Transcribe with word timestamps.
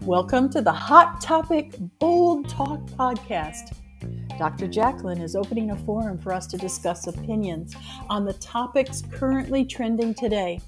Welcome 0.00 0.48
to 0.52 0.62
the 0.62 0.72
Hot 0.72 1.20
Topic 1.20 1.74
Bold 1.98 2.48
Talk 2.48 2.80
podcast. 2.92 3.76
Dr. 4.38 4.66
Jackalyn 4.66 5.22
is 5.22 5.36
opening 5.36 5.72
a 5.72 5.76
forum 5.76 6.16
for 6.16 6.32
us 6.32 6.46
to 6.46 6.56
discuss 6.56 7.06
opinions 7.08 7.76
on 8.08 8.24
the 8.24 8.32
topics 8.32 9.02
currently 9.12 9.66
trending 9.66 10.14
today. 10.14 10.62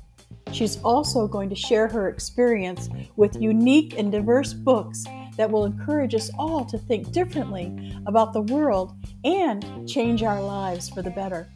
She's 0.53 0.79
also 0.83 1.27
going 1.27 1.49
to 1.49 1.57
share 1.57 1.89
her 1.89 2.11
experience 2.11 2.91
with 3.17 3.41
unique 3.41 3.99
and 3.99 4.13
diverse 4.13 4.53
books 4.53 5.05
that 5.39 5.51
will 5.51 5.65
encourage 5.65 6.15
us 6.15 6.31
all 6.39 6.67
to 6.67 6.77
think 6.77 7.13
differently 7.13 7.97
about 8.07 8.35
the 8.35 8.43
world 8.43 8.93
and 9.25 9.89
change 9.89 10.23
our 10.23 10.43
lives 10.43 10.91
for 10.91 11.01
the 11.01 11.11
better. 11.11 11.51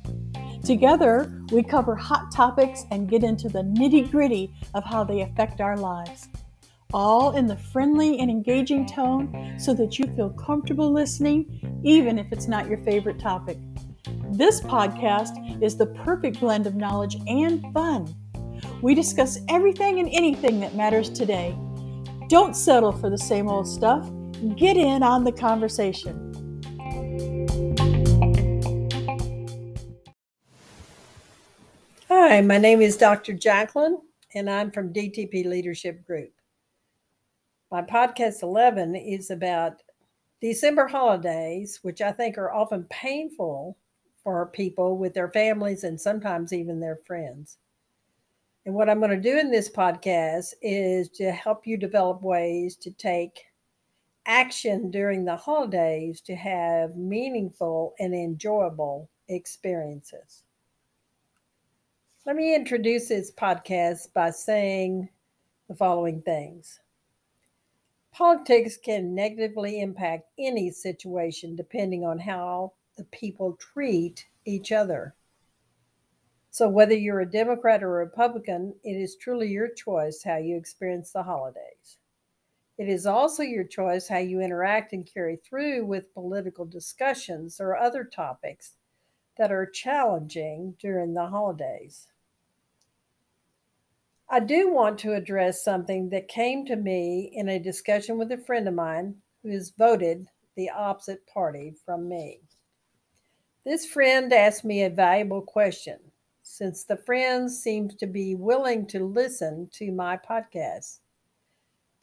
Together, 0.67 1.33
we 1.53 1.63
cover 1.63 1.95
hot 1.95 2.33
topics 2.33 2.87
and 2.91 3.09
get 3.09 3.23
into 3.23 3.49
the 3.49 3.63
nitty 3.63 4.11
gritty 4.11 4.53
of 4.75 4.83
how 4.83 5.05
they 5.05 5.21
affect 5.21 5.61
our 5.61 5.77
lives. 5.77 6.29
All 6.93 7.37
in 7.37 7.47
the 7.47 7.57
friendly 7.57 8.19
and 8.19 8.29
engaging 8.29 8.85
tone 8.85 9.55
so 9.61 9.73
that 9.75 9.97
you 9.97 10.13
feel 10.17 10.31
comfortable 10.31 10.91
listening, 10.91 11.81
even 11.85 12.19
if 12.19 12.27
it's 12.33 12.49
not 12.49 12.67
your 12.67 12.79
favorite 12.79 13.21
topic. 13.21 13.59
This 14.33 14.61
podcast 14.61 15.63
is 15.63 15.77
the 15.77 15.87
perfect 15.87 16.41
blend 16.41 16.67
of 16.67 16.75
knowledge 16.75 17.15
and 17.29 17.63
fun. 17.73 18.13
We 18.83 18.97
discuss 18.97 19.39
everything 19.49 20.01
and 20.01 20.09
anything 20.11 20.59
that 20.59 20.75
matters 20.75 21.11
today. 21.11 21.57
Don't 22.29 22.57
settle 22.57 22.91
for 22.91 23.09
the 23.09 23.19
same 23.19 23.47
old 23.47 23.69
stuff. 23.69 24.11
Get 24.57 24.77
in 24.77 25.05
on 25.05 25.23
the 25.23 25.31
conversation. 25.31 26.26
Hi, 32.29 32.41
my 32.41 32.59
name 32.59 32.83
is 32.83 32.97
Dr. 32.97 33.35
Jackalyn, 33.35 34.01
and 34.35 34.51
I'm 34.51 34.73
from 34.73 34.93
DTP 34.93 35.47
Leadership 35.47 36.05
Group. 36.05 36.33
My 37.71 37.83
podcast 37.83 38.43
11 38.43 38.97
is 38.97 39.31
about 39.31 39.81
December 40.41 40.89
holidays, 40.89 41.79
which 41.83 42.01
I 42.01 42.11
think 42.11 42.37
are 42.37 42.53
often 42.53 42.83
painful 42.91 43.79
for 44.25 44.47
people 44.47 44.99
with 44.99 45.15
their 45.15 45.31
families 45.31 45.85
and 45.85 46.01
sometimes 46.01 46.53
even 46.53 46.81
their 46.81 46.99
friends. 47.07 47.59
And 48.65 48.75
what 48.75 48.91
I'm 48.91 48.99
going 48.99 49.13
to 49.13 49.21
do 49.21 49.39
in 49.39 49.53
this 49.53 49.71
podcast 49.71 50.49
is 50.63 51.09
to 51.11 51.31
help 51.31 51.65
you 51.65 51.77
develop 51.77 52.23
ways 52.23 52.75
to 52.79 52.91
take 52.91 53.45
action 54.27 54.91
during 54.91 55.25
the 55.25 55.37
holidays 55.37 56.21
to 56.23 56.35
have 56.35 56.97
meaningful 56.97 57.95
and 58.01 58.13
enjoyable 58.13 59.09
experiences. 59.29 60.43
Let 62.27 62.35
me 62.35 62.57
introduce 62.57 63.07
this 63.07 63.31
podcast 63.31 64.13
by 64.13 64.31
saying 64.31 65.09
the 65.69 65.77
following 65.77 66.23
things. 66.23 66.81
Politics 68.13 68.77
can 68.77 69.15
negatively 69.15 69.81
impact 69.81 70.25
any 70.37 70.73
situation 70.73 71.55
depending 71.55 72.05
on 72.05 72.19
how 72.19 72.73
the 72.97 73.05
people 73.05 73.57
treat 73.61 74.27
each 74.45 74.73
other. 74.73 75.15
So, 76.51 76.69
whether 76.69 76.97
you're 76.97 77.21
a 77.21 77.31
Democrat 77.31 77.85
or 77.85 78.01
a 78.01 78.05
Republican, 78.05 78.75
it 78.83 79.01
is 79.01 79.15
truly 79.15 79.47
your 79.47 79.69
choice 79.69 80.25
how 80.25 80.39
you 80.39 80.57
experience 80.57 81.13
the 81.13 81.23
holidays. 81.23 81.99
It 82.77 82.89
is 82.89 83.07
also 83.07 83.45
your 83.45 83.63
choice 83.63 84.09
how 84.09 84.19
you 84.19 84.41
interact 84.41 84.93
and 84.93 85.09
carry 85.09 85.37
through 85.49 85.87
with 85.87 86.13
political 86.13 86.65
discussions 86.65 87.61
or 87.61 87.77
other 87.77 88.03
topics 88.03 88.73
that 89.39 89.53
are 89.53 89.65
challenging 89.65 90.75
during 90.81 91.15
the 91.15 91.27
holidays. 91.27 92.09
I 94.29 94.41
do 94.41 94.73
want 94.73 94.99
to 95.01 95.15
address 95.15 95.63
something 95.63 96.09
that 96.09 96.27
came 96.27 96.67
to 96.67 96.75
me 96.75 97.31
in 97.33 97.49
a 97.49 97.61
discussion 97.61 98.19
with 98.19 98.33
a 98.33 98.37
friend 98.37 98.67
of 98.67 98.75
mine 98.75 99.15
who 99.43 99.51
has 99.51 99.71
voted 99.71 100.27
the 100.57 100.69
opposite 100.71 101.25
party 101.29 101.77
from 101.85 102.09
me. 102.09 102.41
This 103.65 103.87
friend 103.87 104.33
asked 104.33 104.65
me 104.65 104.83
a 104.83 104.91
valuable 104.91 105.43
question 105.43 106.01
since 106.43 106.83
the 106.83 106.97
friend 106.97 107.51
seems 107.51 107.95
to 107.97 108.07
be 108.07 108.35
willing 108.35 108.87
to 108.87 109.05
listen 109.05 109.69
to 109.75 109.93
my 109.93 110.17
podcast. 110.17 110.99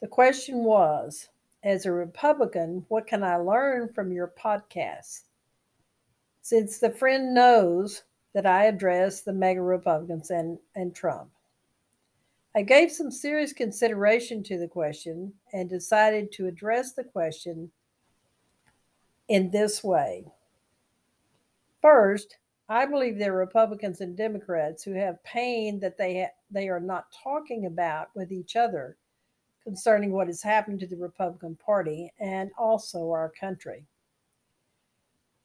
The 0.02 0.08
question 0.08 0.64
was 0.64 1.28
As 1.62 1.86
a 1.86 1.92
Republican, 1.92 2.86
what 2.88 3.06
can 3.06 3.22
I 3.24 3.36
learn 3.36 3.90
from 3.90 4.14
your 4.14 4.34
podcast? 4.42 5.24
Since 6.42 6.80
the 6.80 6.90
friend 6.92 7.34
knows 7.34 8.04
that 8.34 8.46
I 8.46 8.66
address 8.66 9.22
the 9.22 9.34
MAGA 9.34 9.62
Republicans 9.62 10.30
and, 10.30 10.58
and 10.76 10.96
Trump. 10.96 11.30
I 12.56 12.62
gave 12.62 12.92
some 12.92 13.10
serious 13.10 13.52
consideration 13.52 14.44
to 14.44 14.60
the 14.60 14.68
question 14.68 15.34
and 15.54 15.70
decided 15.70 16.32
to 16.34 16.46
address 16.46 16.94
the 16.94 17.04
question 17.04 17.72
in 19.28 19.50
this 19.50 19.84
way. 19.84 20.26
First, 21.82 22.38
I 22.70 22.86
believe 22.86 23.18
there 23.18 23.34
are 23.34 23.38
Republicans 23.38 24.02
and 24.02 24.16
Democrats 24.16 24.84
who 24.84 24.94
have 24.94 25.24
pain 25.24 25.80
that 25.80 25.98
they 25.98 26.22
ha- 26.22 26.34
they 26.52 26.70
are 26.70 26.80
not 26.80 27.08
talking 27.24 27.66
about 27.66 28.10
with 28.16 28.32
each 28.32 28.56
other 28.56 28.98
concerning 29.64 30.12
what 30.12 30.28
has 30.28 30.42
happened 30.42 30.80
to 30.80 30.88
the 30.88 30.98
Republican 30.98 31.56
Party 31.56 32.12
and 32.20 32.52
also 32.58 33.10
our 33.12 33.32
country. 33.40 33.86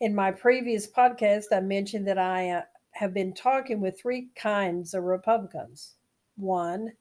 In 0.00 0.14
my 0.14 0.30
previous 0.30 0.86
podcast, 0.86 1.46
I 1.52 1.60
mentioned 1.60 2.06
that 2.06 2.18
I 2.18 2.50
uh, 2.50 2.62
have 2.92 3.14
been 3.14 3.32
talking 3.32 3.80
with 3.80 3.98
three 3.98 4.28
kinds 4.36 4.94
of 4.94 5.04
Republicans. 5.04 5.94
One, 6.38 6.92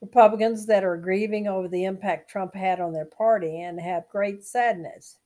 Republicans 0.00 0.66
that 0.66 0.84
are 0.84 0.96
grieving 0.96 1.46
over 1.46 1.68
the 1.68 1.84
impact 1.84 2.30
Trump 2.30 2.54
had 2.54 2.80
on 2.80 2.92
their 2.92 3.04
party 3.04 3.60
and 3.60 3.80
have 3.80 4.08
great 4.08 4.44
sadness 4.44 5.18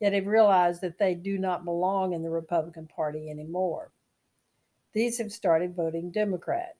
yet 0.00 0.14
have 0.14 0.26
realized 0.26 0.80
that 0.80 0.98
they 0.98 1.14
do 1.14 1.38
not 1.38 1.64
belong 1.64 2.14
in 2.14 2.22
the 2.22 2.30
Republican 2.30 2.86
Party 2.86 3.30
anymore. 3.30 3.92
These 4.92 5.18
have 5.18 5.30
started 5.30 5.76
voting 5.76 6.10
Democrat. 6.10 6.74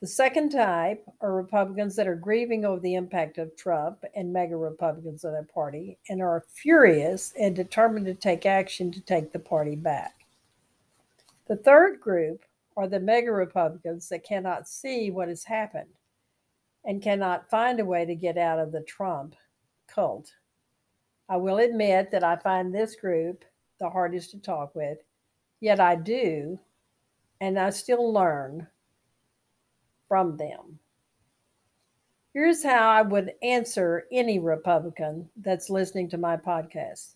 The 0.00 0.08
second 0.08 0.50
type 0.50 1.04
are 1.20 1.32
Republicans 1.32 1.96
that 1.96 2.08
are 2.08 2.16
grieving 2.16 2.64
over 2.64 2.80
the 2.80 2.96
impact 2.96 3.38
of 3.38 3.56
Trump 3.56 4.04
and 4.14 4.32
MAGA 4.32 4.56
Republicans 4.56 5.24
of 5.24 5.32
their 5.32 5.44
party 5.44 5.96
and 6.10 6.20
are 6.20 6.44
furious 6.52 7.32
and 7.40 7.56
determined 7.56 8.06
to 8.06 8.14
take 8.14 8.44
action 8.44 8.90
to 8.92 9.00
take 9.00 9.32
the 9.32 9.38
party 9.38 9.76
back. 9.76 10.26
The 11.46 11.56
third 11.56 12.00
group 12.00 12.44
are 12.76 12.88
the 12.88 13.00
MAGA 13.00 13.30
Republicans 13.30 14.08
that 14.08 14.24
cannot 14.24 14.68
see 14.68 15.10
what 15.10 15.28
has 15.28 15.44
happened 15.44 15.90
and 16.84 17.02
cannot 17.02 17.48
find 17.50 17.80
a 17.80 17.84
way 17.84 18.04
to 18.04 18.14
get 18.14 18.36
out 18.36 18.58
of 18.58 18.72
the 18.72 18.82
Trump 18.82 19.34
cult. 19.88 20.30
I 21.28 21.36
will 21.36 21.58
admit 21.58 22.10
that 22.10 22.24
I 22.24 22.36
find 22.36 22.74
this 22.74 22.96
group 22.96 23.44
the 23.80 23.88
hardest 23.88 24.30
to 24.32 24.38
talk 24.38 24.74
with, 24.74 24.98
yet 25.60 25.80
I 25.80 25.96
do, 25.96 26.58
and 27.40 27.58
I 27.58 27.70
still 27.70 28.12
learn 28.12 28.66
from 30.08 30.36
them. 30.36 30.78
Here's 32.34 32.64
how 32.64 32.90
I 32.90 33.02
would 33.02 33.32
answer 33.42 34.04
any 34.10 34.38
Republican 34.38 35.28
that's 35.36 35.70
listening 35.70 36.10
to 36.10 36.18
my 36.18 36.36
podcast. 36.36 37.14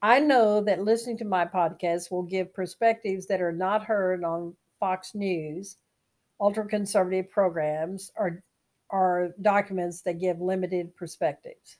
I 0.00 0.18
know 0.18 0.62
that 0.62 0.82
listening 0.82 1.18
to 1.18 1.24
my 1.24 1.44
podcast 1.44 2.10
will 2.10 2.22
give 2.22 2.54
perspectives 2.54 3.26
that 3.26 3.40
are 3.40 3.52
not 3.52 3.84
heard 3.84 4.24
on 4.24 4.56
Fox 4.82 5.14
News, 5.14 5.76
ultra 6.40 6.66
conservative 6.66 7.30
programs, 7.30 8.10
or, 8.16 8.42
or 8.90 9.32
documents 9.40 10.02
that 10.02 10.18
give 10.18 10.40
limited 10.40 10.96
perspectives. 10.96 11.76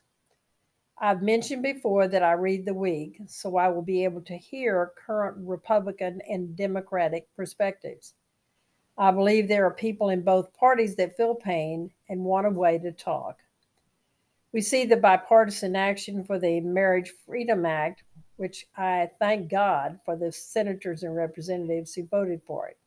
I've 0.97 1.21
mentioned 1.21 1.63
before 1.63 2.07
that 2.07 2.23
I 2.23 2.31
read 2.31 2.63
the 2.63 2.73
week, 2.73 3.19
so 3.27 3.57
I 3.57 3.67
will 3.67 3.81
be 3.81 4.05
able 4.05 4.21
to 4.21 4.37
hear 4.37 4.93
current 5.05 5.35
Republican 5.37 6.21
and 6.29 6.55
Democratic 6.55 7.27
perspectives. 7.35 8.13
I 8.97 9.11
believe 9.11 9.49
there 9.49 9.65
are 9.65 9.73
people 9.73 10.07
in 10.07 10.21
both 10.21 10.53
parties 10.53 10.95
that 10.95 11.17
feel 11.17 11.35
pain 11.35 11.91
and 12.07 12.23
want 12.23 12.47
a 12.47 12.51
way 12.51 12.77
to 12.77 12.93
talk. 12.93 13.39
We 14.53 14.61
see 14.61 14.85
the 14.85 14.95
bipartisan 14.95 15.75
action 15.75 16.23
for 16.23 16.39
the 16.39 16.61
Marriage 16.61 17.11
Freedom 17.25 17.65
Act, 17.65 18.03
which 18.37 18.65
I 18.77 19.09
thank 19.19 19.49
God 19.49 19.99
for 20.05 20.15
the 20.15 20.31
senators 20.31 21.03
and 21.03 21.13
representatives 21.13 21.95
who 21.95 22.05
voted 22.05 22.41
for 22.45 22.69
it. 22.69 22.77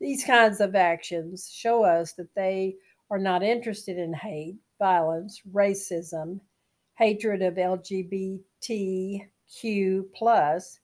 These 0.00 0.24
kinds 0.24 0.60
of 0.60 0.74
actions 0.74 1.50
show 1.52 1.84
us 1.84 2.14
that 2.14 2.34
they 2.34 2.76
are 3.10 3.18
not 3.18 3.42
interested 3.42 3.98
in 3.98 4.14
hate, 4.14 4.56
violence, 4.78 5.42
racism, 5.52 6.40
hatred 6.96 7.42
of 7.42 7.54
LGBTQ 7.54 8.42
plus 10.14 10.80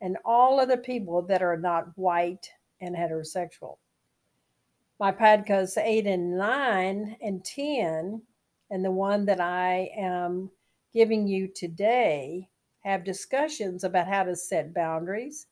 and 0.00 0.16
all 0.24 0.60
other 0.60 0.76
people 0.76 1.22
that 1.22 1.42
are 1.42 1.56
not 1.56 1.96
white 1.96 2.50
and 2.80 2.94
heterosexual. 2.94 3.78
My 5.00 5.12
podcasts 5.12 5.78
eight 5.78 6.06
and 6.06 6.36
nine 6.36 7.16
and 7.22 7.44
10, 7.44 8.22
and 8.70 8.84
the 8.84 8.90
one 8.90 9.24
that 9.26 9.40
I 9.40 9.90
am 9.96 10.50
giving 10.92 11.26
you 11.26 11.48
today, 11.48 12.48
have 12.80 13.04
discussions 13.04 13.84
about 13.84 14.08
how 14.08 14.24
to 14.24 14.34
set 14.34 14.74
boundaries, 14.74 15.46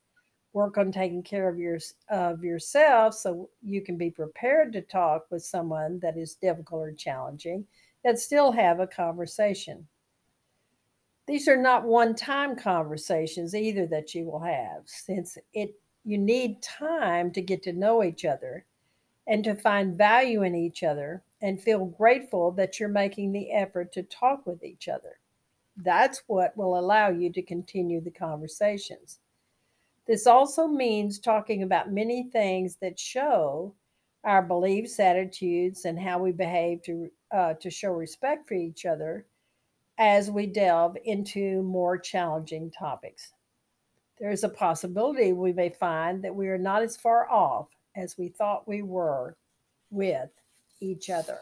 Work 0.57 0.79
on 0.79 0.91
taking 0.91 1.23
care 1.23 1.51
of 1.51 1.59
your 1.59 1.79
of 2.09 2.43
yourself 2.43 3.13
so 3.13 3.51
you 3.63 3.83
can 3.83 3.99
be 3.99 4.09
prepared 4.11 4.73
to 4.73 4.81
talk 4.81 5.27
with 5.31 5.45
someone 5.45 6.01
that 6.01 6.17
is 6.17 6.37
difficult 6.37 6.81
or 6.81 6.93
challenging 6.93 7.67
and 8.07 8.19
still 8.19 8.51
have 8.53 8.81
a 8.81 8.87
conversation. 8.87 9.87
These 11.27 11.47
are 11.47 11.59
not 11.59 11.85
one-time 11.85 12.57
conversations 12.57 13.55
either 13.55 13.87
that 13.89 14.15
you 14.15 14.25
will 14.25 14.41
have 14.41 14.85
since 14.87 15.37
it 15.53 15.75
you 16.07 16.17
need 16.17 16.63
time 16.63 17.33
to 17.33 17.43
get 17.43 17.63
to 17.65 17.75
know 17.75 18.03
each 18.03 18.25
other 18.25 18.65
and 19.27 19.45
to 19.45 19.57
find 19.57 19.99
value 19.99 20.43
in 20.43 20.55
each 20.55 20.83
other 20.83 21.23
and 21.43 21.61
feel 21.61 21.85
grateful 21.85 22.51
that 22.53 22.81
you're 22.81 22.89
making 22.89 23.31
the 23.31 23.53
effort 23.53 23.93
to 23.93 24.03
talk 24.05 24.47
with 24.47 24.65
each 24.65 24.89
other. 24.89 25.19
That's 25.77 26.23
what 26.29 26.57
will 26.57 26.79
allow 26.79 27.11
you 27.11 27.31
to 27.35 27.43
continue 27.43 28.01
the 28.01 28.11
conversations. 28.11 29.19
This 30.07 30.27
also 30.27 30.69
means 30.69 31.19
talking 31.19 31.63
about 31.63 31.93
many 31.93 32.31
things 32.31 32.77
that 32.77 32.99
show 32.99 33.75
our 34.25 34.43
beliefs, 34.43 34.99
attitudes, 34.99 35.85
and 35.85 35.99
how 35.99 36.19
we 36.19 36.33
behave 36.33 36.83
to, 36.83 37.11
uh, 37.33 37.55
to 37.55 37.71
show 37.71 37.93
respect 37.93 38.49
for 38.49 38.55
each 38.55 38.85
other 38.85 39.27
as 39.99 40.31
we 40.31 40.47
delve 40.47 40.97
into 41.05 41.63
more 41.63 41.97
challenging 41.97 42.71
topics. 42.71 43.33
There 44.19 44.31
is 44.31 44.45
a 44.45 44.49
possibility 44.49 45.33
we 45.33 45.53
may 45.53 45.71
find 45.71 46.23
that 46.25 46.35
we 46.35 46.49
are 46.49 46.59
not 46.59 46.83
as 46.83 46.97
far 46.97 47.31
off 47.31 47.69
as 47.97 48.17
we 48.19 48.29
thought 48.29 48.69
we 48.69 48.83
were 48.83 49.37
with 49.91 50.31
each 50.81 51.11
other. 51.11 51.39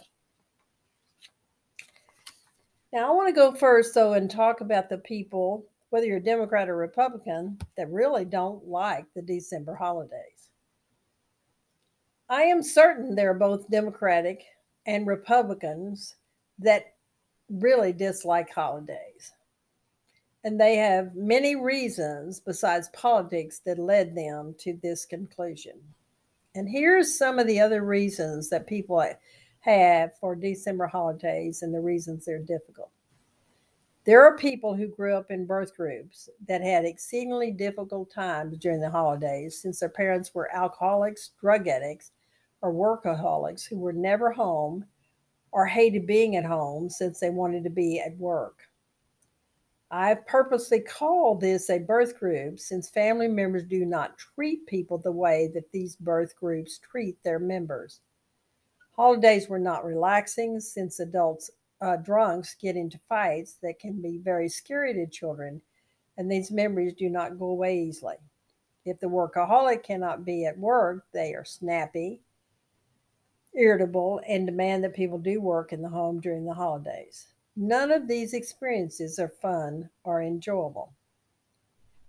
Now, 2.93 3.09
I 3.09 3.15
want 3.15 3.29
to 3.29 3.35
go 3.35 3.53
first, 3.53 3.95
though, 3.95 4.13
and 4.13 4.31
talk 4.31 4.61
about 4.61 4.89
the 4.89 4.99
people, 4.99 5.67
whether 5.95 6.07
you're 6.07 6.17
a 6.17 6.21
Democrat 6.21 6.69
or 6.69 6.77
Republican, 6.77 7.57
that 7.77 7.89
really 7.89 8.25
don't 8.25 8.67
like 8.67 9.05
the 9.15 9.23
December 9.23 9.77
holidays. 9.77 10.51
I 12.29 12.43
am 12.43 12.65
certain 12.65 13.15
there 13.15 13.31
are 13.31 13.39
both 13.39 13.71
Democratic 13.71 14.43
and 14.87 15.07
Republicans 15.07 16.17
that 16.59 16.95
really 17.49 17.93
dislike 17.93 18.53
holidays. 18.53 19.35
And 20.43 20.61
they 20.61 20.75
have 20.75 21.15
many 21.15 21.55
reasons 21.55 22.41
besides 22.41 22.89
politics 22.89 23.61
that 23.65 23.79
led 23.79 24.17
them 24.17 24.57
to 24.63 24.77
this 24.83 25.07
conclusion. 25.07 25.79
And 26.57 26.69
here's 26.69 27.17
some 27.17 27.39
of 27.39 27.47
the 27.47 27.61
other 27.61 27.85
reasons 27.85 28.51
that 28.51 28.67
people 28.67 29.01
have 29.61 30.11
for 30.19 30.35
December 30.35 30.89
holidays 30.89 31.63
and 31.63 31.73
the 31.73 31.79
reasons 31.79 32.25
they're 32.25 32.41
difficult. 32.41 32.91
There 34.05 34.23
are 34.23 34.37
people 34.37 34.75
who 34.75 34.89
grew 34.89 35.15
up 35.15 35.31
in 35.31 35.47
birth 35.47 35.75
groups 35.75 36.29
that 36.47 36.61
had 36.61 36.85
exceedingly 36.85 37.51
difficult 37.51 38.11
times 38.11 38.59
during 38.59 38.81
the 38.81 38.91
holidays 38.91 39.63
since 39.63 39.81
their 39.81 39.89
parents 39.89 40.35
were 40.35 40.55
alcoholics, 40.55 41.31
drug 41.41 41.69
addicts, 41.69 42.13
or 42.61 42.73
workaholics 42.73 43.67
who 43.67 43.79
were 43.79 43.95
never 43.95 44.31
home 44.31 44.85
or 45.53 45.67
hated 45.67 46.07
being 46.07 46.37
at 46.37 46.45
home 46.45 46.91
since 46.91 47.19
they 47.19 47.31
wanted 47.31 47.65
to 47.65 47.71
be 47.71 47.99
at 47.99 48.17
work. 48.19 48.69
I've 49.91 50.27
purposely 50.27 50.81
called 50.81 51.41
this 51.41 51.71
a 51.71 51.79
birth 51.79 52.19
group 52.19 52.59
since 52.59 52.91
family 52.91 53.29
members 53.29 53.65
do 53.65 53.87
not 53.87 54.19
treat 54.19 54.67
people 54.67 54.99
the 54.99 55.13
way 55.13 55.51
that 55.55 55.71
these 55.73 55.97
birth 55.97 56.37
groups 56.37 56.79
treat 56.79 57.23
their 57.23 57.39
members. 57.39 58.01
Holidays 58.97 59.49
were 59.49 59.59
not 59.59 59.85
relaxing 59.85 60.61
since 60.61 61.01
adults 61.01 61.51
uh, 61.85 61.97
drunks 61.97 62.55
get 62.55 62.77
into 62.77 62.99
fights 63.09 63.59
that 63.63 63.79
can 63.79 64.01
be 64.01 64.17
very 64.17 64.49
scary 64.49 64.95
to 64.95 65.07
children, 65.07 65.61
and 66.17 66.31
these 66.31 66.51
memories 66.51 66.95
do 66.95 67.11
not 67.11 67.39
go 67.39 67.47
away 67.47 67.79
easily. 67.79 68.17
If 68.87 69.01
the 69.01 69.07
workaholic 69.07 69.83
cannot 69.83 70.25
be 70.25 70.47
at 70.47 70.59
work, 70.59 71.05
they 71.13 71.35
are 71.35 71.45
snappy, 71.45 72.21
irritable, 73.55 74.21
and 74.27 74.47
demand 74.47 74.85
that 74.85 74.95
people 74.95 75.19
do 75.19 75.41
work 75.41 75.73
in 75.73 75.83
the 75.83 75.89
home 75.89 76.21
during 76.21 76.45
the 76.45 76.55
holidays. 76.55 77.29
None 77.57 77.91
of 77.91 78.09
these 78.09 78.35
experiences 78.35 79.19
are 79.19 79.29
fun 79.29 79.91
or 80.03 80.23
enjoyable. 80.23 80.93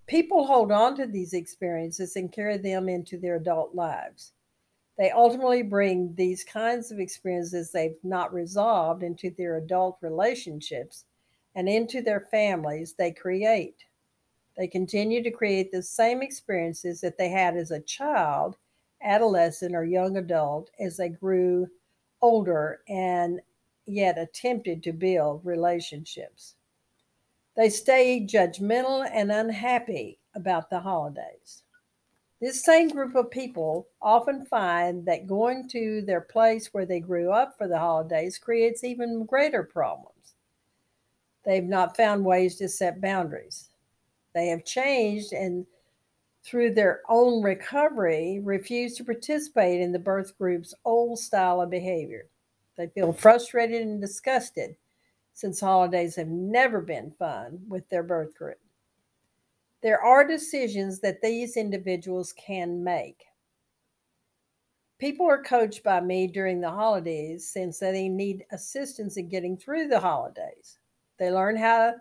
People 0.08 0.46
hold 0.46 0.72
on 0.72 0.96
to 0.98 1.06
these 1.06 1.34
experiences 1.34 2.16
and 2.16 2.32
carry 2.32 2.58
them 2.58 2.88
into 2.88 3.18
their 3.18 3.36
adult 3.36 3.76
lives. 3.76 4.32
They 4.98 5.12
ultimately 5.12 5.62
bring 5.62 6.16
these 6.16 6.44
kinds 6.44 6.92
of 6.92 7.00
experiences 7.00 7.72
they've 7.72 7.98
not 8.04 8.34
resolved 8.34 9.04
into 9.04 9.30
their 9.32 9.58
adult 9.58 9.98
relationships 10.02 11.06
and 11.54 11.68
into 11.68 12.02
their 12.02 12.22
families 12.22 12.94
they 12.94 13.12
create. 13.12 13.84
They 14.58 14.68
continue 14.68 15.22
to 15.22 15.32
create 15.32 15.72
the 15.72 15.84
same 15.84 16.22
experiences 16.22 17.02
that 17.02 17.18
they 17.18 17.30
had 17.30 17.58
as 17.58 17.72
a 17.72 17.82
child, 17.82 18.56
adolescent, 19.02 19.76
or 19.76 19.84
young 19.84 20.16
adult 20.18 20.70
as 20.80 20.96
they 20.96 21.10
grew 21.10 21.68
older 22.22 22.82
and 22.88 23.42
yet 23.86 24.18
attempted 24.18 24.82
to 24.84 24.94
build 24.94 25.46
relationships. 25.46 26.56
They 27.56 27.70
stay 27.70 28.26
judgmental 28.26 29.08
and 29.12 29.32
unhappy 29.32 30.20
about 30.34 30.70
the 30.70 30.80
holidays. 30.80 31.64
This 32.46 32.64
same 32.64 32.90
group 32.90 33.16
of 33.16 33.32
people 33.32 33.88
often 34.04 34.46
find 34.46 35.04
that 35.08 35.26
going 35.26 35.68
to 35.70 36.04
their 36.04 36.22
place 36.22 36.72
where 36.72 36.86
they 36.86 37.00
grew 37.00 37.32
up 37.32 37.58
for 37.58 37.68
the 37.68 37.80
holidays 37.80 38.38
creates 38.38 38.84
even 38.84 39.26
greater 39.26 39.64
problems. 39.64 40.36
They've 41.44 41.64
not 41.64 41.98
found 41.98 42.24
ways 42.24 42.58
to 42.58 42.70
set 42.70 43.02
boundaries. 43.02 43.72
They 44.36 44.50
have 44.50 44.64
changed 44.64 45.34
and, 45.34 45.66
through 46.44 46.76
their 46.76 47.02
own 47.10 47.42
recovery, 47.42 48.42
refuse 48.44 48.96
to 48.98 49.04
participate 49.04 49.82
in 49.82 49.92
the 49.92 49.98
birth 49.98 50.38
group's 50.38 50.76
old 50.86 51.18
style 51.18 51.62
of 51.62 51.72
behavior. 51.72 52.28
They 52.78 52.90
feel 52.90 53.12
frustrated 53.12 53.82
and 53.82 54.00
disgusted 54.00 54.76
since 55.34 55.60
holidays 55.60 56.16
have 56.16 56.28
never 56.28 56.80
been 56.80 57.10
fun 57.18 57.62
with 57.68 57.90
their 57.90 58.04
birth 58.04 58.38
group. 58.38 58.60
There 59.86 60.02
are 60.02 60.26
decisions 60.26 61.00
that 61.02 61.22
these 61.22 61.58
individuals 61.58 62.34
can 62.34 62.84
make. 62.84 63.24
People 64.98 65.28
are 65.28 65.44
coached 65.44 65.84
by 65.84 66.02
me 66.02 66.26
during 66.26 66.60
the 66.60 66.72
holidays 66.72 67.48
since 67.48 67.78
they 67.78 68.10
need 68.10 68.48
assistance 68.52 69.18
in 69.18 69.30
getting 69.30 69.56
through 69.56 69.90
the 69.90 70.00
holidays. 70.00 70.80
They 71.20 71.30
learn 71.30 71.56
how 71.56 71.94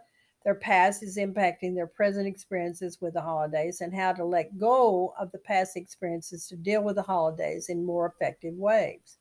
their 0.46 0.54
past 0.54 1.02
is 1.02 1.18
impacting 1.18 1.74
their 1.74 1.86
present 1.86 2.26
experiences 2.26 3.02
with 3.02 3.12
the 3.12 3.20
holidays 3.20 3.82
and 3.82 3.94
how 3.94 4.14
to 4.14 4.24
let 4.24 4.58
go 4.58 5.12
of 5.20 5.30
the 5.30 5.38
past 5.40 5.76
experiences 5.76 6.48
to 6.48 6.56
deal 6.56 6.82
with 6.82 6.96
the 6.96 7.02
holidays 7.02 7.68
in 7.68 7.84
more 7.84 8.06
effective 8.06 8.54
ways. 8.54 9.18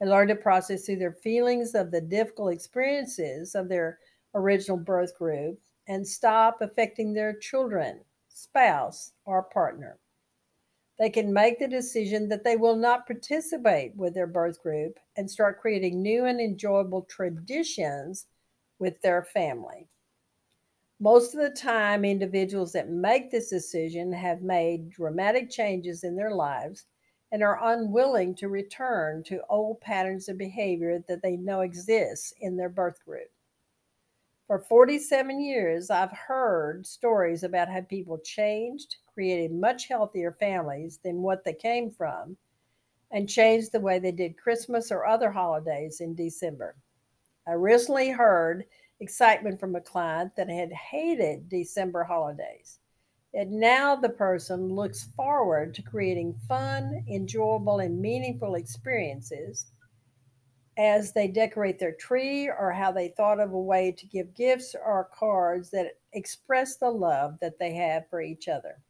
They 0.00 0.06
learn 0.06 0.28
to 0.28 0.36
process 0.36 0.86
through 0.86 1.00
their 1.00 1.12
feelings 1.12 1.74
of 1.74 1.90
the 1.90 2.00
difficult 2.00 2.54
experiences 2.54 3.54
of 3.54 3.68
their 3.68 3.98
original 4.34 4.78
birth 4.78 5.14
group 5.18 5.60
and 5.86 6.06
stop 6.06 6.60
affecting 6.60 7.12
their 7.12 7.34
children, 7.34 8.00
spouse, 8.28 9.12
or 9.24 9.42
partner. 9.42 9.98
They 10.98 11.10
can 11.10 11.32
make 11.32 11.58
the 11.58 11.68
decision 11.68 12.28
that 12.28 12.44
they 12.44 12.56
will 12.56 12.76
not 12.76 13.06
participate 13.06 13.96
with 13.96 14.14
their 14.14 14.28
birth 14.28 14.62
group 14.62 14.98
and 15.16 15.28
start 15.28 15.60
creating 15.60 16.00
new 16.00 16.24
and 16.26 16.40
enjoyable 16.40 17.02
traditions 17.02 18.26
with 18.78 19.00
their 19.02 19.24
family. 19.24 19.88
Most 21.00 21.34
of 21.34 21.40
the 21.40 21.50
time, 21.50 22.04
individuals 22.04 22.72
that 22.72 22.88
make 22.88 23.30
this 23.30 23.50
decision 23.50 24.12
have 24.12 24.42
made 24.42 24.90
dramatic 24.90 25.50
changes 25.50 26.04
in 26.04 26.14
their 26.14 26.30
lives 26.30 26.86
and 27.32 27.42
are 27.42 27.72
unwilling 27.72 28.34
to 28.36 28.48
return 28.48 29.24
to 29.24 29.42
old 29.50 29.80
patterns 29.80 30.28
of 30.28 30.38
behavior 30.38 31.02
that 31.08 31.20
they 31.20 31.36
know 31.36 31.62
exists 31.62 32.32
in 32.40 32.56
their 32.56 32.68
birth 32.68 33.04
group. 33.04 33.33
For 34.46 34.58
47 34.58 35.40
years, 35.40 35.88
I've 35.88 36.12
heard 36.12 36.86
stories 36.86 37.44
about 37.44 37.70
how 37.70 37.80
people 37.80 38.18
changed, 38.18 38.96
created 39.14 39.52
much 39.52 39.88
healthier 39.88 40.32
families 40.32 40.98
than 41.02 41.22
what 41.22 41.44
they 41.44 41.54
came 41.54 41.90
from, 41.90 42.36
and 43.10 43.26
changed 43.26 43.72
the 43.72 43.80
way 43.80 43.98
they 43.98 44.12
did 44.12 44.36
Christmas 44.36 44.92
or 44.92 45.06
other 45.06 45.30
holidays 45.30 46.00
in 46.00 46.14
December. 46.14 46.76
I 47.48 47.52
recently 47.52 48.10
heard 48.10 48.66
excitement 49.00 49.58
from 49.58 49.76
a 49.76 49.80
client 49.80 50.36
that 50.36 50.50
had 50.50 50.72
hated 50.72 51.48
December 51.48 52.04
holidays. 52.04 52.80
And 53.32 53.50
now 53.52 53.96
the 53.96 54.10
person 54.10 54.74
looks 54.74 55.04
forward 55.16 55.74
to 55.74 55.82
creating 55.82 56.34
fun, 56.46 57.02
enjoyable, 57.08 57.78
and 57.78 57.98
meaningful 57.98 58.56
experiences 58.56 59.72
as 60.76 61.12
they 61.12 61.28
decorate 61.28 61.78
their 61.78 61.94
tree 61.94 62.48
or 62.48 62.72
how 62.72 62.90
they 62.90 63.08
thought 63.08 63.40
of 63.40 63.52
a 63.52 63.60
way 63.60 63.92
to 63.92 64.06
give 64.06 64.34
gifts 64.34 64.74
or 64.74 65.08
cards 65.12 65.70
that 65.70 65.98
express 66.12 66.76
the 66.76 66.90
love 66.90 67.38
that 67.40 67.58
they 67.58 67.74
have 67.74 68.08
for 68.08 68.20
each 68.20 68.48
other. 68.48 68.80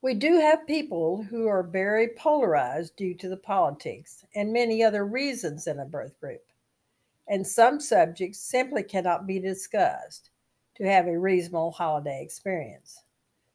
We 0.00 0.14
do 0.14 0.38
have 0.38 0.66
people 0.66 1.22
who 1.22 1.48
are 1.48 1.62
very 1.62 2.08
polarized 2.16 2.94
due 2.96 3.14
to 3.14 3.28
the 3.28 3.36
politics 3.36 4.24
and 4.34 4.52
many 4.52 4.82
other 4.82 5.04
reasons 5.04 5.66
in 5.66 5.80
a 5.80 5.84
birth 5.84 6.20
group. 6.20 6.44
And 7.26 7.46
some 7.46 7.80
subjects 7.80 8.38
simply 8.38 8.84
cannot 8.84 9.26
be 9.26 9.40
discussed 9.40 10.30
to 10.76 10.84
have 10.84 11.08
a 11.08 11.18
reasonable 11.18 11.72
holiday 11.72 12.22
experience. 12.22 13.02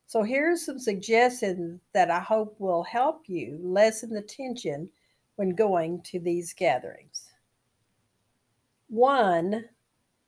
So, 0.06 0.22
here 0.22 0.52
are 0.52 0.58
some 0.58 0.78
suggestions 0.78 1.80
that 1.94 2.12
I 2.12 2.20
hope 2.20 2.60
will 2.60 2.84
help 2.84 3.24
you 3.28 3.58
lessen 3.64 4.10
the 4.10 4.22
tension 4.22 4.90
when 5.36 5.56
going 5.56 6.02
to 6.02 6.20
these 6.20 6.54
gatherings. 6.54 7.32
One, 8.90 9.66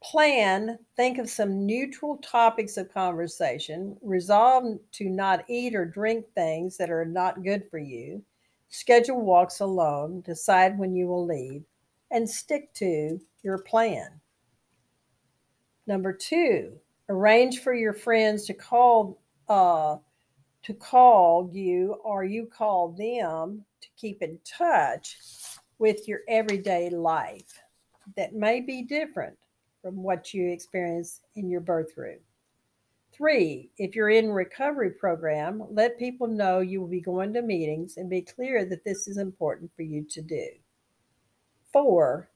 plan, 0.01 0.77
think 0.95 1.17
of 1.17 1.29
some 1.29 1.65
neutral 1.65 2.17
topics 2.17 2.77
of 2.77 2.93
conversation, 2.93 3.97
resolve 4.01 4.79
to 4.93 5.09
not 5.09 5.43
eat 5.47 5.75
or 5.75 5.85
drink 5.85 6.25
things 6.33 6.77
that 6.77 6.89
are 6.89 7.05
not 7.05 7.43
good 7.43 7.63
for 7.69 7.79
you, 7.79 8.23
schedule 8.69 9.21
walks 9.21 9.59
alone, 9.59 10.21
decide 10.21 10.77
when 10.77 10.95
you 10.95 11.07
will 11.07 11.25
leave, 11.25 11.63
and 12.11 12.29
stick 12.29 12.73
to 12.73 13.19
your 13.43 13.59
plan. 13.59 14.09
Number 15.87 16.13
two, 16.13 16.73
arrange 17.09 17.59
for 17.59 17.73
your 17.73 17.93
friends 17.93 18.45
to 18.45 18.53
call 18.53 19.19
uh, 19.47 19.97
to 20.63 20.73
call 20.73 21.49
you 21.53 21.93
or 22.03 22.23
you 22.23 22.47
call 22.47 22.89
them 22.93 23.63
keep 23.97 24.21
in 24.21 24.39
touch 24.45 25.17
with 25.77 26.07
your 26.07 26.21
everyday 26.27 26.89
life 26.89 27.59
that 28.15 28.33
may 28.33 28.61
be 28.61 28.83
different 28.83 29.37
from 29.81 30.01
what 30.01 30.33
you 30.33 30.49
experience 30.49 31.21
in 31.35 31.49
your 31.49 31.61
birth 31.61 31.93
group. 31.95 32.21
Three, 33.11 33.69
if 33.77 33.95
you're 33.95 34.09
in 34.09 34.29
recovery 34.29 34.91
program, 34.91 35.63
let 35.69 35.97
people 35.97 36.27
know 36.27 36.59
you 36.59 36.81
will 36.81 36.87
be 36.87 36.99
going 36.99 37.33
to 37.33 37.41
meetings 37.41 37.97
and 37.97 38.09
be 38.09 38.21
clear 38.21 38.65
that 38.65 38.83
this 38.83 39.07
is 39.07 39.17
important 39.17 39.71
for 39.75 39.83
you 39.83 40.03
to 40.09 40.21
do. 40.21 40.47
Four, 41.71 42.29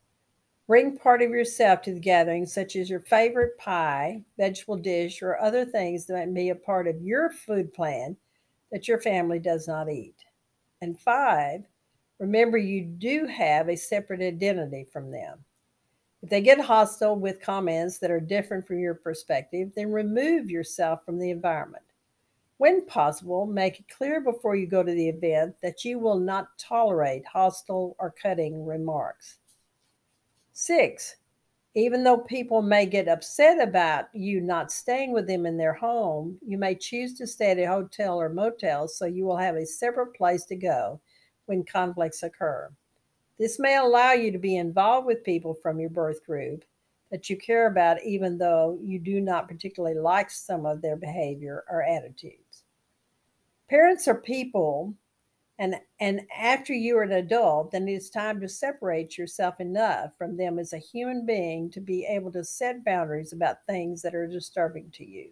bring 0.68 0.98
part 0.98 1.22
of 1.22 1.32
yourself 1.32 1.82
to 1.82 1.94
the 1.94 2.00
gathering, 2.00 2.46
such 2.46 2.76
as 2.76 2.90
your 2.90 3.02
favorite 3.02 3.58
pie, 3.58 4.22
vegetable 4.38 4.78
dish, 4.78 5.22
or 5.22 5.42
other 5.42 5.66
things 5.66 6.06
that 6.06 6.14
might 6.14 6.34
be 6.34 6.50
a 6.50 6.56
part 6.56 6.88
of 6.88 7.02
your 7.02 7.30
food 7.30 7.74
plan 7.74 8.16
that 8.72 8.88
your 8.88 9.02
family 9.02 9.40
does 9.40 9.68
not 9.68 9.90
eat. 9.90 10.16
And 10.82 10.98
five, 10.98 11.64
remember 12.20 12.58
you 12.58 12.84
do 12.84 13.26
have 13.26 13.70
a 13.70 13.76
separate 13.76 14.22
identity 14.22 14.86
from 14.92 15.12
them. 15.12 15.44
If 16.22 16.30
they 16.30 16.42
get 16.42 16.60
hostile 16.60 17.16
with 17.16 17.42
comments 17.42 17.98
that 18.00 18.12
are 18.12 18.20
different 18.20 18.68
from 18.68 18.80
your 18.80 18.96
perspective, 18.96 19.72
then 19.76 19.92
remove 19.92 20.50
yourself 20.50 21.06
from 21.06 21.18
the 21.18 21.32
environment. 21.32 21.84
When 22.58 22.86
possible, 22.86 23.46
make 23.46 23.80
it 23.80 23.88
clear 23.88 24.20
before 24.20 24.56
you 24.56 24.68
go 24.68 24.84
to 24.84 24.92
the 24.92 25.08
event 25.08 25.56
that 25.62 25.86
you 25.86 25.98
will 25.98 26.20
not 26.20 26.58
tolerate 26.58 27.26
hostile 27.26 27.96
or 28.00 28.14
cutting 28.22 28.66
remarks. 28.66 29.38
Six, 30.52 31.16
even 31.76 32.04
though 32.04 32.18
people 32.18 32.62
may 32.62 32.86
get 32.86 33.08
upset 33.08 33.62
about 33.62 34.08
you 34.14 34.42
not 34.42 34.72
staying 34.72 35.12
with 35.12 35.28
them 35.28 35.46
in 35.46 35.58
their 35.58 35.74
home, 35.74 36.38
you 36.46 36.58
may 36.58 36.74
choose 36.74 37.14
to 37.16 37.28
stay 37.28 37.52
at 37.52 37.60
a 37.60 37.66
hotel 37.66 38.20
or 38.20 38.30
motel 38.30 38.88
so 38.88 39.06
you 39.06 39.26
will 39.26 39.38
have 39.38 39.56
a 39.56 39.66
separate 39.66 40.14
place 40.16 40.46
to 40.46 40.56
go 40.56 41.00
when 41.46 41.64
conflicts 41.64 42.24
occur. 42.24 42.70
This 43.38 43.60
may 43.60 43.78
allow 43.78 44.14
you 44.14 44.32
to 44.32 44.38
be 44.38 44.58
involved 44.58 45.06
with 45.06 45.24
people 45.24 45.54
from 45.54 45.80
your 45.80 45.90
birth 45.90 46.26
group 46.26 46.66
that 47.12 47.30
you 47.30 47.38
care 47.38 47.68
about, 47.68 48.04
even 48.04 48.38
though 48.38 48.78
you 48.84 49.00
do 49.00 49.22
not 49.22 49.48
particularly 49.48 49.98
like 49.98 50.30
some 50.30 50.66
of 50.66 50.82
their 50.82 50.96
behavior 50.96 51.64
or 51.70 51.84
attitudes. 51.84 52.64
Parents 53.70 54.08
are 54.08 54.16
people, 54.16 54.94
and, 55.60 55.76
and 56.00 56.22
after 56.36 56.74
you 56.74 56.98
are 56.98 57.04
an 57.04 57.12
adult, 57.12 57.72
then 57.72 57.90
it's 57.90 58.10
time 58.10 58.40
to 58.40 58.48
separate 58.48 59.18
yourself 59.18 59.60
enough 59.60 60.18
from 60.18 60.38
them 60.38 60.58
as 60.58 60.72
a 60.72 60.78
human 60.78 61.26
being 61.26 61.70
to 61.72 61.82
be 61.82 62.06
able 62.06 62.32
to 62.32 62.46
set 62.46 62.86
boundaries 62.86 63.34
about 63.34 63.66
things 63.68 64.02
that 64.02 64.16
are 64.16 64.26
disturbing 64.26 64.90
to 64.92 65.06
you. 65.06 65.32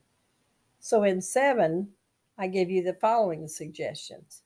So, 0.81 1.03
in 1.03 1.21
seven, 1.21 1.87
I 2.37 2.47
give 2.47 2.69
you 2.69 2.83
the 2.83 2.93
following 2.93 3.47
suggestions. 3.47 4.43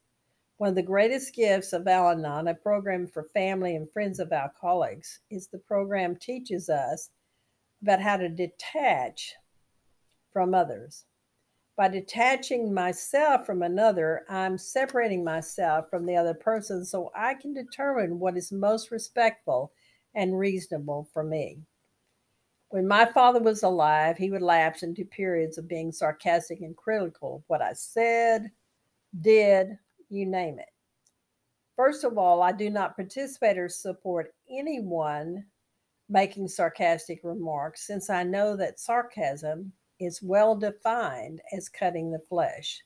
One 0.58 0.70
of 0.70 0.76
the 0.76 0.84
greatest 0.84 1.34
gifts 1.34 1.74
of 1.74 1.88
Al 1.88 2.12
Anon, 2.12 2.48
a 2.48 2.54
program 2.54 3.08
for 3.08 3.24
family 3.24 3.76
and 3.76 3.92
friends 3.92 4.20
of 4.20 4.32
alcoholics, 4.32 5.20
is 5.32 5.48
the 5.48 5.58
program 5.58 6.16
teaches 6.16 6.70
us 6.70 7.10
about 7.82 8.00
how 8.00 8.18
to 8.18 8.30
detach 8.30 9.34
from 10.32 10.54
others. 10.54 11.06
By 11.78 11.88
detaching 11.88 12.74
myself 12.74 13.46
from 13.46 13.64
another, 13.64 14.26
I'm 14.30 14.58
separating 14.58 15.24
myself 15.24 15.90
from 15.90 16.06
the 16.06 16.16
other 16.16 16.34
person 16.34 16.86
so 16.86 17.12
I 17.16 17.34
can 17.34 17.54
determine 17.54 18.20
what 18.20 18.38
is 18.38 18.52
most 18.52 18.92
respectful 18.92 19.72
and 20.14 20.38
reasonable 20.38 21.08
for 21.14 21.24
me. 21.24 21.60
When 22.70 22.88
my 22.88 23.06
father 23.06 23.42
was 23.42 23.64
alive, 23.64 24.18
he 24.18 24.30
would 24.30 24.42
lapse 24.42 24.84
into 24.84 25.06
periods 25.06 25.58
of 25.58 25.68
being 25.68 25.92
sarcastic 25.92 26.62
and 26.62 26.76
critical 26.76 27.38
of 27.38 27.44
what 27.48 27.62
I 27.62 27.74
said, 27.74 28.52
did, 29.20 29.78
you 30.10 30.26
name 30.26 30.60
it. 30.60 30.70
First 31.76 32.04
of 32.04 32.18
all, 32.18 32.42
I 32.42 32.52
do 32.52 32.70
not 32.70 32.96
participate 32.96 33.58
or 33.58 33.70
support 33.70 34.34
anyone 34.50 35.46
making 36.10 36.48
sarcastic 36.48 37.22
remarks 37.24 37.88
since 37.88 38.10
I 38.10 38.24
know 38.24 38.56
that 38.58 38.80
sarcasm 38.80 39.74
is 40.02 40.22
well 40.22 40.56
defined 40.56 41.42
as 41.56 41.70
cutting 41.70 42.12
the 42.12 42.20
flesh. 42.20 42.84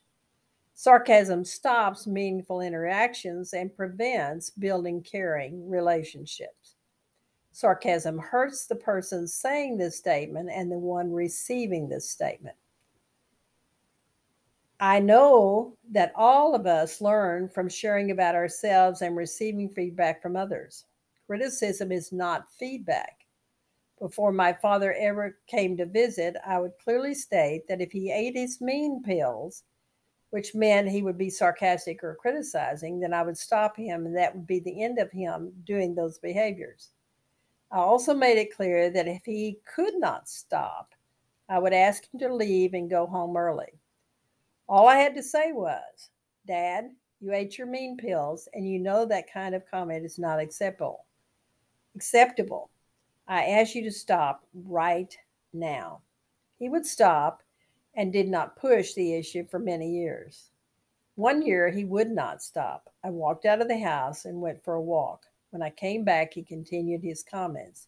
Sarcasm 0.73 1.45
stops 1.45 2.05
meaningful 2.05 2.59
interactions 2.59 3.53
and 3.53 3.75
prevents 3.75 4.49
building 4.49 5.01
caring 5.01 5.69
relationships. 5.69 6.75
Sarcasm 7.53 8.17
hurts 8.17 8.65
the 8.65 8.75
person 8.75 9.25
saying 9.25 9.77
this 9.77 9.97
statement 9.97 10.49
and 10.53 10.69
the 10.69 10.77
one 10.77 11.13
receiving 11.13 11.87
this 11.87 12.09
statement. 12.09 12.57
I 14.81 14.99
know 14.99 15.77
that 15.91 16.11
all 16.15 16.53
of 16.53 16.67
us 16.67 16.99
learn 16.99 17.47
from 17.47 17.69
sharing 17.69 18.11
about 18.11 18.35
ourselves 18.35 19.01
and 19.01 19.15
receiving 19.15 19.69
feedback 19.69 20.21
from 20.21 20.35
others. 20.35 20.83
Criticism 21.27 21.93
is 21.93 22.11
not 22.11 22.51
feedback. 22.51 23.24
Before 23.99 24.31
my 24.31 24.51
father 24.51 24.93
ever 24.93 25.37
came 25.47 25.77
to 25.77 25.85
visit, 25.85 26.35
I 26.45 26.59
would 26.59 26.77
clearly 26.83 27.13
state 27.13 27.67
that 27.67 27.81
if 27.81 27.91
he 27.91 28.11
ate 28.11 28.35
his 28.35 28.59
mean 28.59 29.01
pills, 29.01 29.63
which 30.31 30.53
meant 30.53 30.89
he 30.89 31.01
would 31.01 31.17
be 31.17 31.29
sarcastic 31.29 32.03
or 32.03 32.15
criticizing, 32.15 32.99
then 32.99 33.13
I 33.13 33.23
would 33.23 33.37
stop 33.37 33.77
him 33.77 34.05
and 34.05 34.15
that 34.17 34.35
would 34.35 34.45
be 34.45 34.59
the 34.59 34.83
end 34.83 34.99
of 34.99 35.11
him 35.11 35.53
doing 35.65 35.95
those 35.95 36.17
behaviors. 36.17 36.89
I 37.71 37.77
also 37.77 38.13
made 38.13 38.37
it 38.37 38.55
clear 38.55 38.89
that 38.89 39.07
if 39.07 39.23
he 39.23 39.59
could 39.73 39.95
not 39.95 40.27
stop, 40.27 40.93
I 41.47 41.59
would 41.59 41.73
ask 41.73 42.03
him 42.13 42.19
to 42.19 42.33
leave 42.33 42.73
and 42.73 42.89
go 42.89 43.05
home 43.05 43.37
early. 43.37 43.79
All 44.67 44.87
I 44.87 44.97
had 44.97 45.15
to 45.15 45.23
say 45.23 45.51
was, 45.51 46.09
Dad, 46.47 46.89
you 47.21 47.33
ate 47.33 47.57
your 47.57 47.67
mean 47.67 47.97
pills, 47.97 48.49
and 48.53 48.67
you 48.67 48.79
know 48.79 49.05
that 49.05 49.31
kind 49.31 49.55
of 49.55 49.69
comment 49.69 50.05
is 50.05 50.19
not 50.19 50.39
acceptable. 50.39 51.05
Acceptable. 51.95 52.69
I 53.27 53.45
ask 53.45 53.73
you 53.73 53.83
to 53.83 53.91
stop 53.91 54.45
right 54.53 55.15
now. 55.53 56.01
He 56.57 56.69
would 56.69 56.85
stop 56.85 57.41
and 57.95 58.13
did 58.13 58.27
not 58.27 58.57
push 58.57 58.93
the 58.93 59.13
issue 59.13 59.45
for 59.47 59.57
many 59.57 59.89
years. 59.89 60.51
One 61.15 61.41
year 61.41 61.69
he 61.69 61.85
would 61.85 62.11
not 62.11 62.43
stop. 62.43 62.93
I 63.03 63.09
walked 63.09 63.45
out 63.45 63.61
of 63.61 63.67
the 63.67 63.79
house 63.79 64.25
and 64.25 64.41
went 64.41 64.63
for 64.63 64.75
a 64.75 64.81
walk. 64.81 65.25
When 65.49 65.61
I 65.61 65.69
came 65.69 66.03
back, 66.03 66.33
he 66.33 66.43
continued 66.43 67.01
his 67.01 67.23
comments. 67.23 67.87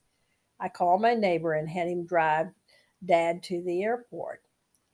I 0.60 0.70
called 0.70 1.02
my 1.02 1.14
neighbor 1.14 1.54
and 1.54 1.70
had 1.70 1.88
him 1.88 2.06
drive 2.06 2.48
dad 3.06 3.44
to 3.44 3.62
the 3.62 3.84
airport. 3.84 4.42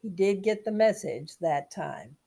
He 0.02 0.10
did 0.10 0.44
get 0.44 0.66
the 0.66 0.72
message 0.72 1.38
that 1.38 1.72
time. 1.72 2.18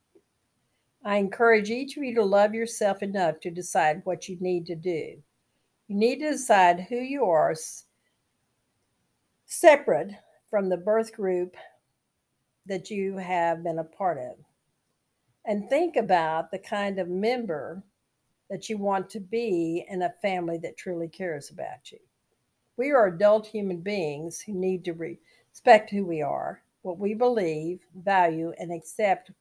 I 1.04 1.16
encourage 1.16 1.70
each 1.70 1.96
of 1.96 2.04
you 2.04 2.14
to 2.14 2.24
love 2.24 2.54
yourself 2.54 3.02
enough 3.02 3.40
to 3.40 3.50
decide 3.50 4.00
what 4.04 4.28
you 4.28 4.36
need 4.40 4.66
to 4.66 4.74
do. 4.74 5.22
You 5.88 5.96
need 5.96 6.20
to 6.20 6.30
decide 6.30 6.86
who 6.88 6.96
you 6.96 7.24
are 7.24 7.54
separate 9.60 10.12
from 10.48 10.68
the 10.68 10.76
birth 10.76 11.12
group 11.12 11.56
that 12.66 12.90
you 12.90 13.16
have 13.16 13.62
been 13.62 13.78
a 13.78 13.84
part 13.84 14.18
of. 14.18 14.36
And 15.44 15.68
think 15.68 15.96
about 15.96 16.50
the 16.50 16.58
kind 16.58 16.98
of 16.98 17.08
member 17.08 17.82
that 18.50 18.68
you 18.68 18.78
want 18.78 19.08
to 19.10 19.20
be 19.20 19.84
in 19.88 20.02
a 20.02 20.14
family 20.22 20.58
that 20.58 20.76
truly 20.76 21.08
cares 21.08 21.50
about 21.50 21.90
you. 21.90 21.98
We 22.76 22.90
are 22.92 23.06
adult 23.06 23.46
human 23.46 23.80
beings 23.80 24.40
who 24.40 24.52
need 24.52 24.84
to 24.84 24.92
respect 24.92 25.90
who 25.90 26.04
we 26.04 26.22
are 26.22 26.62
what 26.86 27.00
we 27.00 27.14
believe, 27.14 27.80
value, 27.96 28.52
and 28.60 28.72
accept 28.72 29.32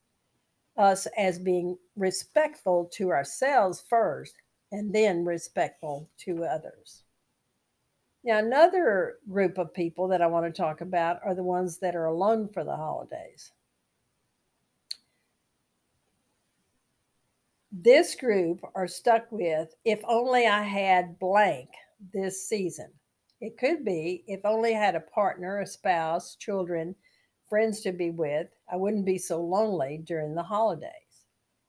us 0.77 1.05
as 1.15 1.37
being 1.37 1.77
respectful 1.95 2.89
to 2.91 3.11
ourselves 3.11 3.85
first 3.87 4.33
and 4.71 4.93
then 4.93 5.23
respectful 5.23 6.09
to 6.17 6.43
others. 6.43 7.04
Now, 8.25 8.39
another 8.39 9.19
group 9.29 9.59
of 9.59 9.71
people 9.71 10.07
that 10.07 10.21
I 10.23 10.25
want 10.25 10.47
to 10.47 10.61
talk 10.61 10.81
about 10.81 11.19
are 11.23 11.35
the 11.35 11.43
ones 11.43 11.77
that 11.77 11.95
are 11.95 12.05
alone 12.05 12.47
for 12.47 12.63
the 12.63 12.75
holidays. 12.75 13.51
This 17.71 18.15
group 18.15 18.61
are 18.73 18.87
stuck 18.87 19.31
with 19.31 19.75
if 19.85 20.01
only 20.07 20.47
I 20.47 20.63
had 20.63 21.19
blank 21.19 21.69
this 22.13 22.49
season. 22.49 22.91
It 23.41 23.59
could 23.59 23.85
be 23.85 24.23
if 24.25 24.43
only 24.43 24.75
I 24.75 24.79
had 24.79 24.95
a 24.95 25.01
partner, 25.01 25.59
a 25.59 25.67
spouse, 25.67 26.35
children, 26.35 26.95
friends 27.47 27.81
to 27.81 27.91
be 27.91 28.09
with, 28.09 28.47
I 28.71 28.75
wouldn't 28.75 29.05
be 29.05 29.19
so 29.19 29.39
lonely 29.39 30.01
during 30.03 30.33
the 30.33 30.41
holidays. 30.41 30.89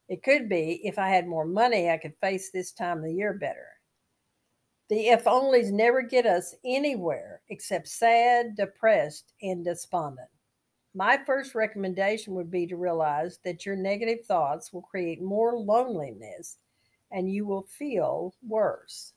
It 0.09 0.23
could 0.23 0.49
be 0.49 0.81
if 0.85 0.99
I 0.99 1.09
had 1.09 1.27
more 1.27 1.45
money, 1.45 1.91
I 1.91 1.99
could 1.99 2.15
face 2.17 2.51
this 2.51 2.73
time 2.73 2.99
of 2.99 3.05
the 3.05 3.13
year 3.13 3.35
better. 3.35 3.76
The 4.89 5.09
if 5.09 5.25
onlys 5.25 5.73
never 5.73 6.03
get 6.03 6.27
us 6.27 6.55
anywhere 6.65 7.43
except 7.49 7.89
sad, 7.89 8.55
depressed, 8.57 9.33
and 9.43 9.65
despondent. 9.65 10.29
My 10.95 11.19
first 11.27 11.55
recommendation 11.55 12.35
would 12.35 12.51
be 12.51 12.67
to 12.69 12.77
realize 12.77 13.39
that 13.45 13.67
your 13.67 13.77
negative 13.77 14.25
thoughts 14.25 14.73
will 14.73 14.83
create 14.83 15.21
more 15.21 15.59
loneliness 15.59 16.59
and 17.11 17.31
you 17.31 17.47
will 17.47 17.67
feel 17.69 18.35
worse. 18.47 19.13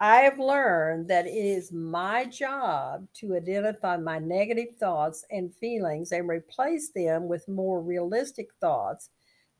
I 0.00 0.22
have 0.22 0.38
learned 0.38 1.08
that 1.08 1.26
it 1.26 1.44
is 1.44 1.72
my 1.72 2.24
job 2.24 3.06
to 3.16 3.36
identify 3.36 3.98
my 3.98 4.18
negative 4.18 4.76
thoughts 4.76 5.26
and 5.30 5.54
feelings 5.54 6.12
and 6.12 6.26
replace 6.26 6.90
them 6.90 7.28
with 7.28 7.46
more 7.48 7.82
realistic 7.82 8.48
thoughts 8.62 9.10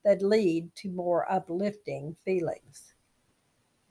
that 0.02 0.22
lead 0.22 0.74
to 0.76 0.88
more 0.88 1.30
uplifting 1.30 2.16
feelings. 2.24 2.94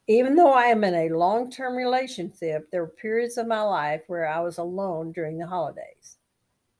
Even 0.10 0.36
though 0.36 0.52
I 0.52 0.66
am 0.66 0.84
in 0.84 0.96
a 0.96 1.16
long 1.16 1.52
term 1.52 1.76
relationship, 1.76 2.72
there 2.72 2.82
were 2.82 2.88
periods 2.88 3.38
of 3.38 3.46
my 3.46 3.62
life 3.62 4.02
where 4.08 4.28
I 4.28 4.40
was 4.40 4.58
alone 4.58 5.12
during 5.12 5.38
the 5.38 5.46
holidays. 5.46 6.18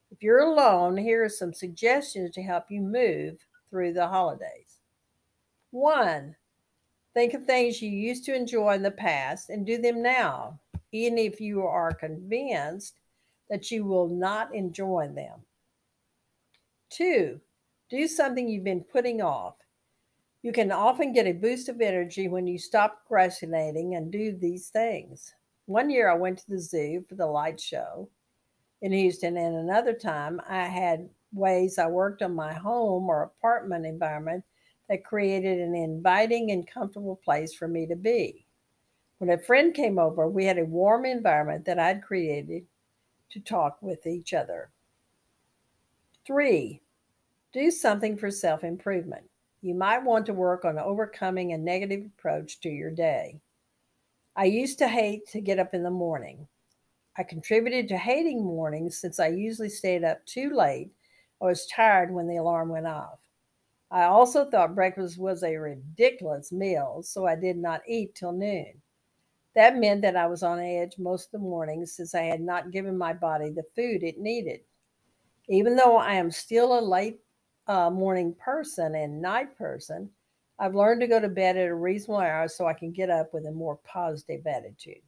If 0.10 0.24
you're 0.24 0.40
alone, 0.40 0.98
here 0.98 1.24
are 1.24 1.30
some 1.30 1.54
suggestions 1.54 2.34
to 2.34 2.42
help 2.42 2.66
you 2.72 2.82
move 2.82 3.38
through 3.70 3.94
the 3.94 4.08
holidays. 4.08 4.80
One, 5.70 6.36
think 7.14 7.36
of 7.36 7.46
things 7.46 7.84
you 7.84 7.92
used 7.92 8.26
to 8.26 8.34
enjoy 8.34 8.74
in 8.74 8.82
the 8.82 8.90
past 8.90 9.52
and 9.52 9.64
do 9.64 9.78
them 9.78 10.02
now, 10.02 10.60
even 10.92 11.20
if 11.20 11.40
you 11.40 11.68
are 11.68 11.94
convinced 11.94 12.96
that 13.48 13.70
you 13.70 13.86
will 13.86 14.08
not 14.08 14.56
enjoy 14.56 15.08
them. 15.14 15.42
Two, 16.90 17.40
do 17.92 18.08
something 18.08 18.50
you've 18.50 18.64
been 18.64 18.84
putting 18.84 19.22
off. 19.22 19.54
You 20.42 20.54
can 20.54 20.72
often 20.72 21.12
get 21.12 21.28
a 21.28 21.34
boost 21.34 21.68
of 21.68 21.82
energy 21.82 22.30
when 22.30 22.48
you 22.48 22.58
stop 22.58 23.02
procrastinating 23.02 23.96
and 23.96 24.10
do 24.10 24.32
these 24.32 24.70
things. 24.70 25.34
One 25.66 25.90
year 25.90 26.10
I 26.10 26.16
went 26.16 26.40
to 26.40 26.50
the 26.50 26.60
zoo 26.60 27.04
for 27.10 27.16
the 27.16 27.26
light 27.26 27.60
show 27.60 28.10
in 28.82 28.94
Houston, 28.94 29.36
and 29.36 29.58
another 29.58 29.94
time 29.94 30.40
I 30.48 30.66
had 30.66 31.10
ways 31.34 31.78
I 31.78 31.88
worked 31.88 32.22
on 32.22 32.34
my 32.34 32.54
home 32.54 33.10
or 33.10 33.24
apartment 33.24 33.86
environment 33.86 34.46
that 34.88 35.04
created 35.04 35.60
an 35.60 35.76
inviting 35.76 36.52
and 36.52 36.66
comfortable 36.66 37.18
place 37.18 37.54
for 37.54 37.68
me 37.68 37.86
to 37.88 37.96
be. 37.98 38.46
When 39.18 39.30
a 39.30 39.38
friend 39.38 39.74
came 39.74 40.00
over, 40.00 40.30
we 40.30 40.46
had 40.46 40.58
a 40.58 40.64
warm 40.64 41.06
environment 41.06 41.66
that 41.66 41.80
I'd 41.80 42.02
created 42.02 42.66
to 43.32 43.42
talk 43.42 43.78
with 43.82 44.08
each 44.08 44.34
other. 44.34 44.72
Three, 46.26 46.82
do 47.52 47.70
something 47.70 48.16
for 48.16 48.32
self 48.32 48.64
improvement 48.64 49.29
you 49.62 49.76
might 49.76 50.04
want 50.04 50.26
to 50.28 50.34
work 50.34 50.66
on 50.66 50.78
overcoming 50.78 51.54
a 51.54 51.58
negative 51.58 52.06
approach 52.06 52.60
to 52.62 52.70
your 52.70 52.92
day. 52.92 53.40
I 54.36 54.46
used 54.46 54.80
to 54.80 54.88
hate 54.88 55.28
to 55.32 55.42
get 55.42 55.60
up 55.60 55.74
in 55.74 55.84
the 55.84 55.92
morning. 55.92 56.48
I 57.18 57.24
contributed 57.24 57.90
to 57.90 57.98
hating 57.98 58.44
mornings 58.44 58.98
since 58.98 59.20
I 59.20 59.28
usually 59.28 59.70
stayed 59.70 60.04
up 60.06 60.26
too 60.26 60.52
late 60.52 60.92
or 61.40 61.50
was 61.50 61.66
tired 61.68 62.14
when 62.14 62.28
the 62.28 62.38
alarm 62.38 62.70
went 62.70 62.88
off. 62.88 63.20
I 63.92 64.04
also 64.04 64.46
thought 64.46 64.76
breakfast 64.76 65.18
was 65.18 65.44
a 65.44 65.58
ridiculous 65.58 66.52
meal, 66.52 67.02
so 67.04 67.26
I 67.26 67.36
did 67.36 67.58
not 67.58 67.82
eat 67.88 68.16
till 68.16 68.32
noon. 68.32 68.82
That 69.56 69.78
meant 69.78 70.04
that 70.04 70.16
I 70.16 70.28
was 70.28 70.44
on 70.44 70.60
edge 70.60 70.98
most 70.98 71.26
of 71.26 71.32
the 71.32 71.40
mornings 71.40 71.94
since 71.94 72.14
I 72.14 72.22
had 72.22 72.40
not 72.40 72.72
given 72.72 72.98
my 72.98 73.14
body 73.14 73.50
the 73.50 73.64
food 73.76 74.04
it 74.04 74.20
needed. 74.20 74.62
Even 75.50 75.76
though 75.76 75.98
I 75.98 76.14
am 76.14 76.30
still 76.30 76.78
a 76.78 76.82
late 76.82 77.20
uh, 77.70 77.90
morning 77.90 78.34
person 78.34 78.96
and 78.96 79.22
night 79.22 79.56
person, 79.58 80.10
I've 80.58 80.76
learned 80.76 81.02
to 81.02 81.08
go 81.08 81.22
to 81.22 81.30
bed 81.30 81.56
at 81.56 81.70
a 81.70 81.76
reasonable 81.76 82.18
hour 82.18 82.48
so 82.48 82.66
I 82.66 82.74
can 82.74 82.92
get 82.92 83.12
up 83.12 83.32
with 83.32 83.46
a 83.46 83.52
more 83.52 83.78
positive 83.86 84.46
attitude. 84.46 85.04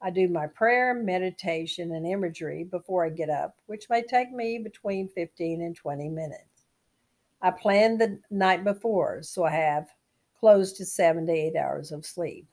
I 0.00 0.10
do 0.10 0.26
my 0.26 0.48
prayer, 0.48 0.94
meditation, 0.94 1.92
and 1.92 2.06
imagery 2.06 2.64
before 2.64 3.06
I 3.06 3.10
get 3.10 3.30
up, 3.30 3.56
which 3.66 3.88
may 3.90 4.02
take 4.02 4.32
me 4.32 4.58
between 4.58 5.08
15 5.10 5.60
and 5.60 5.76
20 5.76 6.08
minutes. 6.08 6.64
I 7.42 7.50
plan 7.50 7.98
the 7.98 8.18
night 8.30 8.64
before, 8.64 9.22
so 9.22 9.44
I 9.44 9.50
have 9.50 9.86
close 10.40 10.72
to 10.72 10.86
seven 10.86 11.26
to 11.26 11.32
eight 11.32 11.56
hours 11.56 11.92
of 11.92 12.06
sleep. 12.06 12.48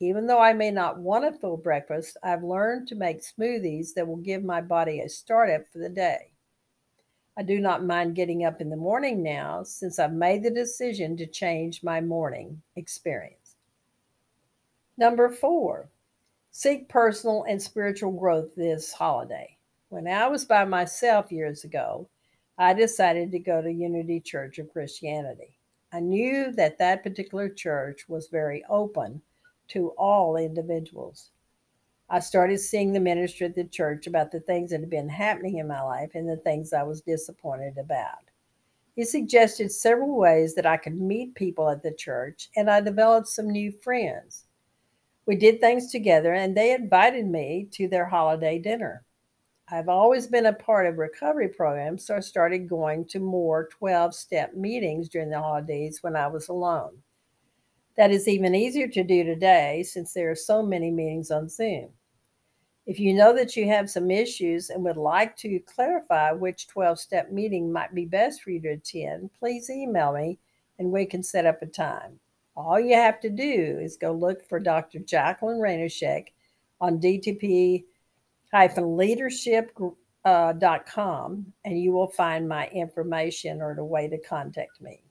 Even 0.00 0.26
though 0.26 0.40
I 0.40 0.54
may 0.54 0.70
not 0.70 0.98
want 0.98 1.24
a 1.24 1.32
full 1.32 1.56
breakfast, 1.56 2.16
I've 2.22 2.42
learned 2.42 2.88
to 2.88 2.94
make 2.94 3.20
smoothies 3.20 3.94
that 3.94 4.08
will 4.08 4.16
give 4.16 4.42
my 4.42 4.60
body 4.60 5.00
a 5.00 5.08
startup 5.08 5.62
for 5.72 5.78
the 5.78 5.88
day. 5.88 6.32
I 7.38 7.42
do 7.42 7.60
not 7.60 7.84
mind 7.84 8.16
getting 8.16 8.44
up 8.44 8.60
in 8.60 8.68
the 8.68 8.76
morning 8.76 9.22
now 9.22 9.62
since 9.62 10.00
I've 10.00 10.12
made 10.12 10.42
the 10.42 10.50
decision 10.50 11.16
to 11.18 11.26
change 11.26 11.84
my 11.84 12.00
morning 12.00 12.60
experience. 12.74 13.54
Number 14.96 15.28
four, 15.28 15.88
seek 16.50 16.88
personal 16.88 17.44
and 17.48 17.62
spiritual 17.62 18.10
growth 18.10 18.56
this 18.56 18.92
holiday. 18.92 19.56
When 19.88 20.08
I 20.08 20.26
was 20.26 20.44
by 20.44 20.64
myself 20.64 21.30
years 21.30 21.62
ago, 21.62 22.08
I 22.58 22.74
decided 22.74 23.30
to 23.30 23.38
go 23.38 23.62
to 23.62 23.70
Unity 23.70 24.18
Church 24.18 24.58
of 24.58 24.72
Christianity. 24.72 25.56
I 25.92 26.00
knew 26.00 26.50
that 26.56 26.76
that 26.78 27.04
particular 27.04 27.48
church 27.48 28.08
was 28.08 28.26
very 28.26 28.64
open 28.68 29.22
to 29.68 29.90
all 29.90 30.36
individuals. 30.36 31.30
I 32.10 32.20
started 32.20 32.58
seeing 32.58 32.92
the 32.92 33.00
minister 33.00 33.44
at 33.44 33.54
the 33.54 33.64
church 33.64 34.06
about 34.06 34.32
the 34.32 34.40
things 34.40 34.70
that 34.70 34.80
had 34.80 34.88
been 34.88 35.10
happening 35.10 35.58
in 35.58 35.68
my 35.68 35.82
life 35.82 36.12
and 36.14 36.26
the 36.26 36.38
things 36.38 36.72
I 36.72 36.82
was 36.82 37.02
disappointed 37.02 37.76
about. 37.76 38.30
He 38.96 39.04
suggested 39.04 39.70
several 39.70 40.16
ways 40.16 40.54
that 40.54 40.64
I 40.64 40.78
could 40.78 40.98
meet 40.98 41.34
people 41.34 41.68
at 41.68 41.82
the 41.82 41.92
church, 41.92 42.48
and 42.56 42.70
I 42.70 42.80
developed 42.80 43.28
some 43.28 43.50
new 43.50 43.70
friends. 43.70 44.46
We 45.26 45.36
did 45.36 45.60
things 45.60 45.92
together, 45.92 46.32
and 46.32 46.56
they 46.56 46.74
invited 46.74 47.26
me 47.26 47.68
to 47.72 47.86
their 47.88 48.06
holiday 48.06 48.58
dinner. 48.58 49.04
I've 49.70 49.90
always 49.90 50.26
been 50.26 50.46
a 50.46 50.52
part 50.54 50.86
of 50.86 50.96
recovery 50.96 51.48
programs, 51.48 52.06
so 52.06 52.16
I 52.16 52.20
started 52.20 52.70
going 52.70 53.04
to 53.08 53.18
more 53.18 53.68
12 53.70 54.14
step 54.14 54.54
meetings 54.54 55.10
during 55.10 55.28
the 55.28 55.38
holidays 55.38 56.02
when 56.02 56.16
I 56.16 56.26
was 56.26 56.48
alone. 56.48 57.02
That 57.98 58.10
is 58.10 58.26
even 58.26 58.54
easier 58.54 58.88
to 58.88 59.04
do 59.04 59.24
today 59.24 59.82
since 59.82 60.14
there 60.14 60.30
are 60.30 60.34
so 60.34 60.62
many 60.62 60.90
meetings 60.90 61.30
on 61.30 61.50
Zoom. 61.50 61.90
If 62.88 62.98
you 62.98 63.12
know 63.12 63.34
that 63.36 63.54
you 63.54 63.68
have 63.68 63.90
some 63.90 64.10
issues 64.10 64.70
and 64.70 64.82
would 64.82 64.96
like 64.96 65.36
to 65.36 65.58
clarify 65.60 66.32
which 66.32 66.68
12 66.68 66.98
step 66.98 67.30
meeting 67.30 67.70
might 67.70 67.94
be 67.94 68.06
best 68.06 68.42
for 68.42 68.50
you 68.50 68.62
to 68.62 68.70
attend, 68.70 69.28
please 69.38 69.68
email 69.68 70.14
me 70.14 70.38
and 70.78 70.90
we 70.90 71.04
can 71.04 71.22
set 71.22 71.44
up 71.44 71.60
a 71.60 71.66
time. 71.66 72.18
All 72.56 72.80
you 72.80 72.94
have 72.94 73.20
to 73.20 73.28
do 73.28 73.78
is 73.78 73.98
go 73.98 74.12
look 74.12 74.42
for 74.48 74.58
Dr. 74.58 75.00
Jackalyn 75.00 75.60
Rainosek 75.60 76.28
on 76.80 76.98
DTP 76.98 77.84
leadership.com 78.54 79.96
uh, 80.24 81.68
and 81.68 81.78
you 81.78 81.92
will 81.92 82.08
find 82.08 82.48
my 82.48 82.68
information 82.68 83.60
or 83.60 83.74
the 83.74 83.84
way 83.84 84.08
to 84.08 84.18
contact 84.18 84.80
me. 84.80 85.02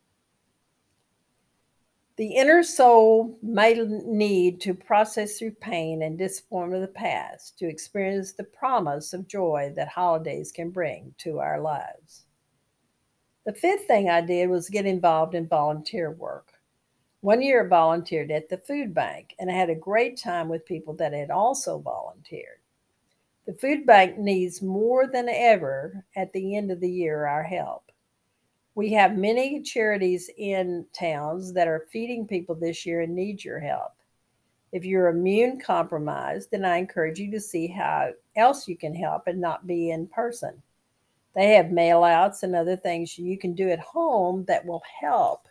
The 2.18 2.36
inner 2.36 2.64
soul 2.64 3.38
may 3.44 3.76
need 3.76 4.60
to 4.62 4.74
process 4.74 5.38
through 5.38 5.52
pain 5.52 6.02
and 6.02 6.18
disappointment 6.18 6.82
of 6.84 6.90
the 6.90 6.94
past 6.94 7.60
to 7.60 7.70
experience 7.70 8.34
the 8.34 8.44
promise 8.44 9.14
of 9.14 9.28
joy 9.28 9.72
that 9.76 9.88
holidays 9.88 10.52
can 10.52 10.72
bring 10.72 11.14
to 11.20 11.38
our 11.38 11.62
lives. 11.62 12.26
The 13.46 13.54
fifth 13.54 13.86
thing 13.86 14.10
I 14.10 14.22
did 14.22 14.50
was 14.50 14.68
get 14.68 14.88
involved 14.88 15.36
in 15.36 15.48
volunteer 15.48 16.10
work. 16.10 16.54
One 17.22 17.44
year 17.44 17.66
I 17.66 17.68
volunteered 17.68 18.32
at 18.32 18.50
the 18.50 18.58
food 18.58 18.96
bank 18.96 19.36
and 19.38 19.52
I 19.52 19.54
had 19.54 19.70
a 19.70 19.76
great 19.76 20.18
time 20.18 20.50
with 20.50 20.66
people 20.66 20.96
that 20.96 21.14
had 21.14 21.30
also 21.30 21.78
volunteered. 21.78 22.62
The 23.46 23.54
food 23.54 23.86
bank 23.86 24.18
needs 24.18 24.62
more 24.62 25.06
than 25.06 25.30
ever 25.30 26.04
at 26.16 26.34
the 26.34 26.58
end 26.58 26.72
of 26.72 26.80
the 26.80 26.90
year 26.90 27.28
our 27.28 27.44
help. 27.44 27.87
We 28.78 28.94
have 28.94 29.18
many 29.18 29.64
charities 29.64 30.30
in 30.38 30.86
towns 30.94 31.52
that 31.54 31.68
are 31.68 31.88
feeding 31.92 32.28
people 32.28 32.54
this 32.54 32.86
year 32.86 33.02
and 33.02 33.16
need 33.16 33.44
your 33.44 33.60
help. 33.60 33.94
If 34.72 34.86
you're 34.86 35.08
immune 35.08 35.60
compromised, 35.60 36.52
then 36.52 36.64
I 36.64 36.78
encourage 36.78 37.18
you 37.18 37.32
to 37.32 37.40
see 37.40 37.66
how 37.66 38.12
else 38.36 38.68
you 38.68 38.78
can 38.78 38.94
help 38.94 39.26
and 39.26 39.42
not 39.42 39.66
be 39.66 39.90
in 39.90 40.06
person. 40.06 40.62
They 41.34 41.56
have 41.56 41.72
mail 41.72 42.04
outs 42.04 42.44
and 42.44 42.56
other 42.56 42.76
things 42.76 43.18
you 43.18 43.36
can 43.40 43.56
do 43.56 43.68
at 43.70 43.80
home 43.80 44.46
that 44.48 44.64
will 44.64 44.84
help 45.02 45.48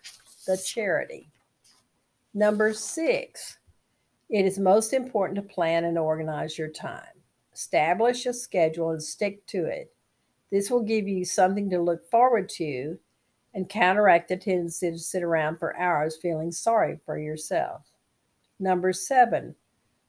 the 0.46 0.56
charity. 0.56 1.28
Number 2.32 2.72
six, 2.72 3.58
it 4.30 4.44
is 4.44 4.60
most 4.60 4.92
important 4.92 5.34
to 5.34 5.52
plan 5.52 5.86
and 5.86 5.98
organize 5.98 6.56
your 6.56 6.68
time. 6.68 7.02
Establish 7.52 8.24
a 8.26 8.32
schedule 8.32 8.90
and 8.90 9.02
stick 9.02 9.44
to 9.48 9.64
it. 9.64 9.92
This 10.52 10.70
will 10.70 10.84
give 10.84 11.08
you 11.08 11.24
something 11.24 11.68
to 11.70 11.82
look 11.82 12.08
forward 12.08 12.48
to 12.50 12.96
and 13.56 13.68
counteract 13.68 14.28
the 14.28 14.36
tendency 14.36 14.92
to 14.92 14.98
sit 15.00 15.24
around 15.24 15.58
for 15.58 15.76
hours 15.78 16.16
feeling 16.22 16.52
sorry 16.52 17.00
for 17.06 17.18
yourself. 17.18 17.90
Number 18.60 18.92
seven, 18.92 19.56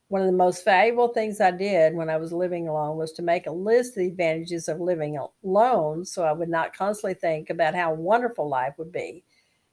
One 0.10 0.22
of 0.22 0.28
the 0.28 0.34
most 0.34 0.64
valuable 0.64 1.10
things 1.10 1.42
I 1.42 1.52
did 1.52 1.96
when 1.96 2.10
I 2.10 2.18
was 2.18 2.32
living 2.32 2.68
alone 2.68 2.98
was 2.98 3.12
to 3.14 3.22
make 3.22 3.48
a 3.48 3.52
list 3.52 3.92
of 3.92 4.04
the 4.04 4.08
advantages 4.08 4.70
of 4.70 4.80
living 4.82 5.18
alone 5.44 6.06
so 6.06 6.24
I 6.24 6.32
would 6.34 6.50
not 6.50 6.76
constantly 6.76 7.16
think 7.16 7.50
about 7.50 7.76
how 7.76 7.94
wonderful 7.94 8.48
life 8.50 8.76
would 8.78 8.92
be 8.92 9.24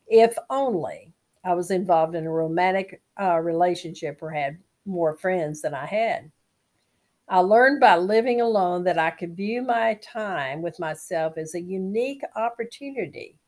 if 0.09 0.37
only 0.51 1.13
I 1.45 1.55
was 1.55 1.71
involved 1.71 2.17
in 2.17 2.27
a 2.27 2.31
romantic 2.31 3.03
uh, 3.21 3.39
relationship 3.41 4.23
or 4.23 4.31
had 4.31 4.59
more 4.87 5.17
friends 5.17 5.63
than 5.63 5.75
I 5.75 5.87
had. 5.87 6.31
I 7.29 7.41
learned 7.41 7.81
by 7.81 7.97
living 7.97 8.41
alone 8.41 8.85
that 8.85 8.99
I 8.99 9.11
could 9.11 9.37
view 9.37 9.63
my 9.63 9.95
time 10.03 10.63
with 10.63 10.81
myself 10.81 11.39
as 11.39 11.55
a 11.55 11.61
unique 11.61 12.23
opportunity 12.37 13.39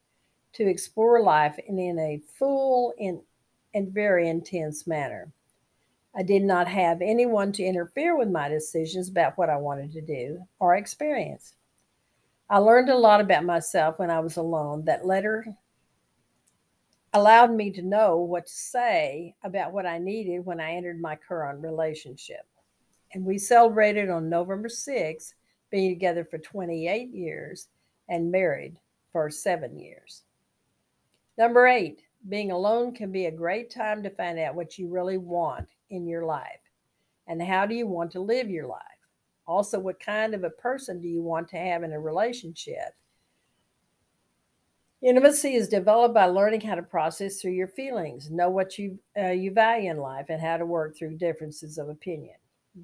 to 0.57 0.69
explore 0.69 1.23
life 1.23 1.59
in, 1.67 1.79
in 1.79 1.99
a 1.99 2.21
full 2.39 2.95
and, 2.99 3.21
and 3.75 3.93
very 3.93 4.29
intense 4.29 4.87
manner. 4.87 5.31
I 6.15 6.23
did 6.23 6.43
not 6.43 6.67
have 6.67 7.03
anyone 7.03 7.53
to 7.53 7.63
interfere 7.63 8.17
with 8.17 8.31
my 8.31 8.49
decisions 8.49 9.11
about 9.11 9.37
what 9.37 9.51
I 9.51 9.59
wanted 9.59 9.93
to 9.93 10.01
do 10.01 10.39
or 10.59 10.75
experience. 10.75 11.55
I 12.49 12.59
learned 12.59 12.89
a 12.89 12.97
lot 12.97 13.21
about 13.21 13.45
myself 13.45 13.99
when 13.99 14.11
I 14.11 14.21
was 14.21 14.37
alone 14.39 14.85
that 14.87 15.05
later 15.05 15.47
allowed 17.13 17.53
me 17.53 17.71
to 17.73 17.83
know 17.83 18.17
what 18.17 18.47
to 18.47 18.53
say 18.53 19.35
about 19.45 19.73
what 19.73 19.85
I 19.85 19.99
needed 19.99 20.47
when 20.47 20.61
I 20.61 20.73
entered 20.73 21.01
my 21.01 21.17
current 21.17 21.63
relationship. 21.63 22.47
And 23.13 23.25
we 23.25 23.37
celebrated 23.39 24.09
on 24.09 24.31
November 24.31 24.69
6th, 24.69 25.35
being 25.71 25.91
together 25.91 26.25
for 26.25 26.39
28 26.39 27.11
years 27.11 27.69
and 28.09 28.31
married 28.31 28.77
for 29.13 29.29
seven 29.29 29.79
years. 29.79 30.23
Number 31.39 31.67
eight, 31.67 32.03
being 32.29 32.51
alone 32.51 32.93
can 32.95 33.13
be 33.13 33.27
a 33.27 33.31
great 33.31 33.71
time 33.71 34.03
to 34.03 34.11
find 34.11 34.39
out 34.39 34.55
what 34.55 34.79
you 34.79 34.89
really 34.89 35.19
want 35.19 35.69
in 35.91 36.07
your 36.07 36.25
life 36.25 36.61
and 37.27 37.43
how 37.43 37.67
do 37.67 37.75
you 37.75 37.87
want 37.87 38.11
to 38.13 38.21
live 38.21 38.51
your 38.51 38.67
life. 38.67 38.81
Also, 39.47 39.79
what 39.79 40.01
kind 40.01 40.35
of 40.35 40.45
a 40.45 40.51
person 40.51 41.01
do 41.01 41.09
you 41.09 41.23
want 41.23 41.49
to 41.49 41.57
have 41.57 41.83
in 41.83 41.93
a 41.93 42.01
relationship? 42.01 42.95
Intimacy 45.03 45.55
is 45.55 45.69
developed 45.69 46.15
by 46.15 46.25
learning 46.25 46.63
how 46.63 46.75
to 46.75 46.83
process 46.83 47.41
through 47.41 47.53
your 47.53 47.69
feelings, 47.69 48.31
know 48.31 48.49
what 48.49 48.79
you 48.79 48.99
uh, 49.17 49.29
you 49.29 49.53
value 49.53 49.91
in 49.91 49.99
life, 49.99 50.27
and 50.31 50.41
how 50.41 50.57
to 50.57 50.67
work 50.67 50.97
through 50.97 51.19
differences 51.19 51.79
of 51.79 51.89
opinion. 51.89 52.35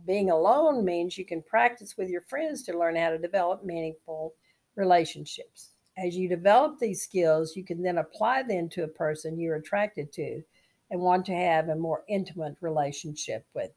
Being 0.07 0.31
alone 0.31 0.85
means 0.85 1.19
you 1.19 1.25
can 1.25 1.43
practice 1.43 1.97
with 1.97 2.09
your 2.09 2.21
friends 2.21 2.63
to 2.65 2.79
learn 2.79 2.97
how 2.97 3.11
to 3.11 3.19
develop 3.19 3.65
meaningful 3.65 4.35
relationships. 4.77 5.72
As 5.97 6.17
you 6.17 6.29
develop 6.29 6.79
these 6.79 7.03
skills, 7.03 7.55
you 7.57 7.65
can 7.65 7.83
then 7.83 7.99
apply 7.99 8.45
them 8.45 8.69
to 8.71 8.85
a 8.85 8.89
person 8.89 9.39
you're 9.39 9.57
attracted 9.57 10.13
to 10.13 10.43
and 10.91 11.01
want 11.01 11.27
to 11.27 11.35
have 11.35 11.69
a 11.69 11.77
more 11.77 12.05
intimate 12.09 12.57
relationship 12.61 13.47
with. 13.55 13.73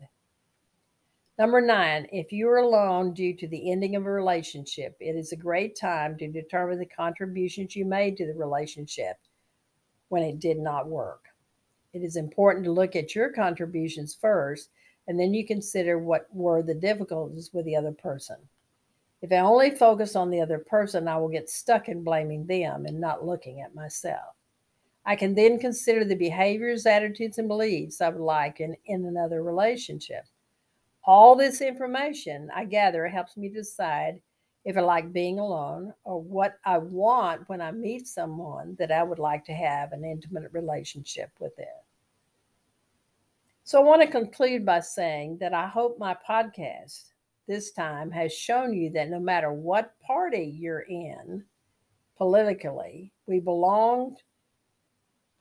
Number 1.38 1.60
nine, 1.60 2.08
if 2.14 2.32
you 2.32 2.48
are 2.48 2.60
alone 2.60 3.14
due 3.14 3.34
to 3.36 3.48
the 3.48 3.70
ending 3.70 3.98
of 3.98 4.06
a 4.06 4.12
relationship, 4.12 4.96
it 5.02 5.18
is 5.18 5.34
a 5.34 5.38
great 5.38 5.76
time 5.76 6.18
to 6.18 6.28
determine 6.30 6.80
the 6.80 6.86
contributions 6.86 7.76
you 7.76 7.84
made 7.84 8.16
to 8.18 8.26
the 8.26 8.34
relationship 8.34 9.18
when 10.08 10.24
it 10.24 10.40
did 10.40 10.58
not 10.58 10.88
work. 10.88 11.26
It 11.92 12.04
is 12.04 12.16
important 12.16 12.64
to 12.66 12.72
look 12.72 12.96
at 12.96 13.16
your 13.16 13.34
contributions 13.34 14.14
first, 14.14 14.70
and 15.08 15.20
then 15.20 15.34
you 15.34 15.46
consider 15.46 16.00
what 16.00 16.28
were 16.34 16.64
the 16.64 16.74
difficulties 16.74 17.52
with 17.54 17.66
the 17.66 17.76
other 17.76 17.92
person. 17.92 18.38
If 19.22 19.32
I 19.32 19.38
only 19.38 19.72
focus 19.72 20.16
on 20.16 20.30
the 20.30 20.42
other 20.42 20.60
person, 20.60 21.08
I 21.08 21.18
will 21.18 21.30
get 21.30 21.50
stuck 21.50 21.90
in 21.90 22.04
blaming 22.04 22.46
them 22.46 22.86
and 22.86 23.00
not 23.00 23.26
looking 23.26 23.62
at 23.62 23.74
myself. 23.74 24.36
I 25.06 25.16
can 25.16 25.36
then 25.36 25.60
consider 25.60 26.04
the 26.04 26.16
behaviors, 26.16 26.86
attitudes, 26.86 27.38
and 27.38 27.48
beliefs 27.48 28.02
I 28.02 28.10
would 28.10 28.22
like 28.22 28.60
in, 28.60 28.76
in 28.86 29.06
another 29.06 29.44
relationship. 29.44 30.26
All 31.06 31.36
this 31.36 31.62
information 31.62 32.50
I 32.56 32.66
gather 32.66 33.08
helps 33.08 33.38
me 33.38 33.50
decide 33.50 34.20
if 34.66 34.76
I 34.78 34.82
like 34.82 35.14
being 35.14 35.38
alone 35.38 35.94
or 36.04 36.20
what 36.20 36.56
I 36.66 36.80
want 36.80 37.48
when 37.48 37.62
I 37.62 37.72
meet 37.72 38.08
someone 38.08 38.76
that 38.80 38.92
I 38.92 39.04
would 39.04 39.20
like 39.20 39.46
to 39.46 39.54
have 39.54 39.92
an 39.92 40.04
intimate 40.04 40.52
relationship 40.52 41.30
with 41.40 41.56
them. 41.56 41.68
So 43.64 43.80
I 43.80 43.84
want 43.84 44.02
to 44.02 44.08
conclude 44.08 44.66
by 44.66 44.80
saying 44.80 45.38
that 45.40 45.54
I 45.54 45.68
hope 45.68 46.00
my 46.00 46.16
podcast 46.28 47.12
this 47.48 47.72
time 47.72 48.12
has 48.12 48.34
shown 48.34 48.74
you 48.74 48.90
that 48.92 49.10
no 49.10 49.20
matter 49.20 49.52
what 49.52 50.00
party 50.00 50.56
you're 50.58 50.80
in 50.80 51.44
politically, 52.18 53.12
we 53.28 53.40
belong 53.40 54.16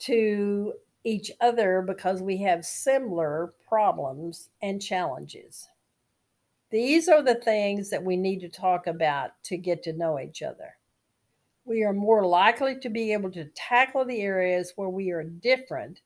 to 0.00 0.74
each 1.04 1.30
other 1.40 1.82
because 1.82 2.20
we 2.20 2.38
have 2.38 2.64
similar 2.64 3.54
problems 3.68 4.50
and 4.62 4.82
challenges. 4.82 5.68
These 6.70 7.08
are 7.08 7.22
the 7.22 7.36
things 7.36 7.90
that 7.90 8.02
we 8.02 8.16
need 8.16 8.40
to 8.40 8.48
talk 8.48 8.86
about 8.86 9.30
to 9.44 9.56
get 9.56 9.82
to 9.84 9.92
know 9.92 10.18
each 10.18 10.42
other. 10.42 10.76
We 11.64 11.84
are 11.84 11.92
more 11.92 12.26
likely 12.26 12.78
to 12.80 12.88
be 12.90 13.12
able 13.12 13.30
to 13.32 13.46
tackle 13.54 14.04
the 14.04 14.20
areas 14.20 14.72
where 14.76 14.88
we 14.88 15.10
are 15.10 15.22
different 15.22 16.00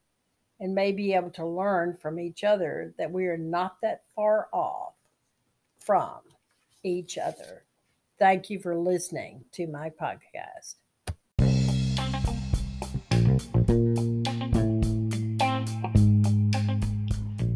and 0.61 0.75
may 0.75 0.93
be 0.93 1.15
able 1.15 1.31
to 1.31 1.47
learn 1.47 1.97
from 2.01 2.21
each 2.21 2.45
other 2.45 2.95
that 2.99 3.11
we 3.11 3.27
are 3.27 3.39
not 3.39 3.77
that 3.83 4.03
far 4.15 4.49
off 4.53 4.95
from 5.89 6.21
each 6.85 7.17
other. 7.17 7.65
Thank 8.19 8.51
you 8.51 8.61
for 8.61 8.77
listening 8.77 9.47
to 9.53 9.67
my 9.67 9.89
podcast. 9.89 10.75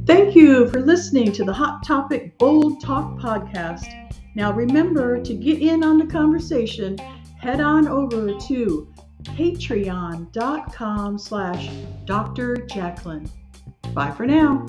Thank 0.06 0.34
you 0.34 0.66
for 0.70 0.80
listening 0.80 1.32
to 1.32 1.44
the 1.44 1.52
Hot 1.52 1.84
Topic 1.86 2.38
Bold 2.38 2.80
Talk 2.80 3.18
podcast. 3.18 3.84
Now 4.34 4.50
remember 4.50 5.22
to 5.22 5.34
get 5.34 5.60
in 5.60 5.84
on 5.84 5.98
the 5.98 6.06
conversation, 6.06 6.96
head 7.38 7.60
on 7.60 7.86
over 7.86 8.32
to 8.46 8.88
patreon.com 9.24 11.18
slash 11.18 11.68
Dr. 12.06 12.56
Jackalyn. 12.56 13.28
Bye 13.92 14.10
for 14.12 14.24
now. 14.24 14.64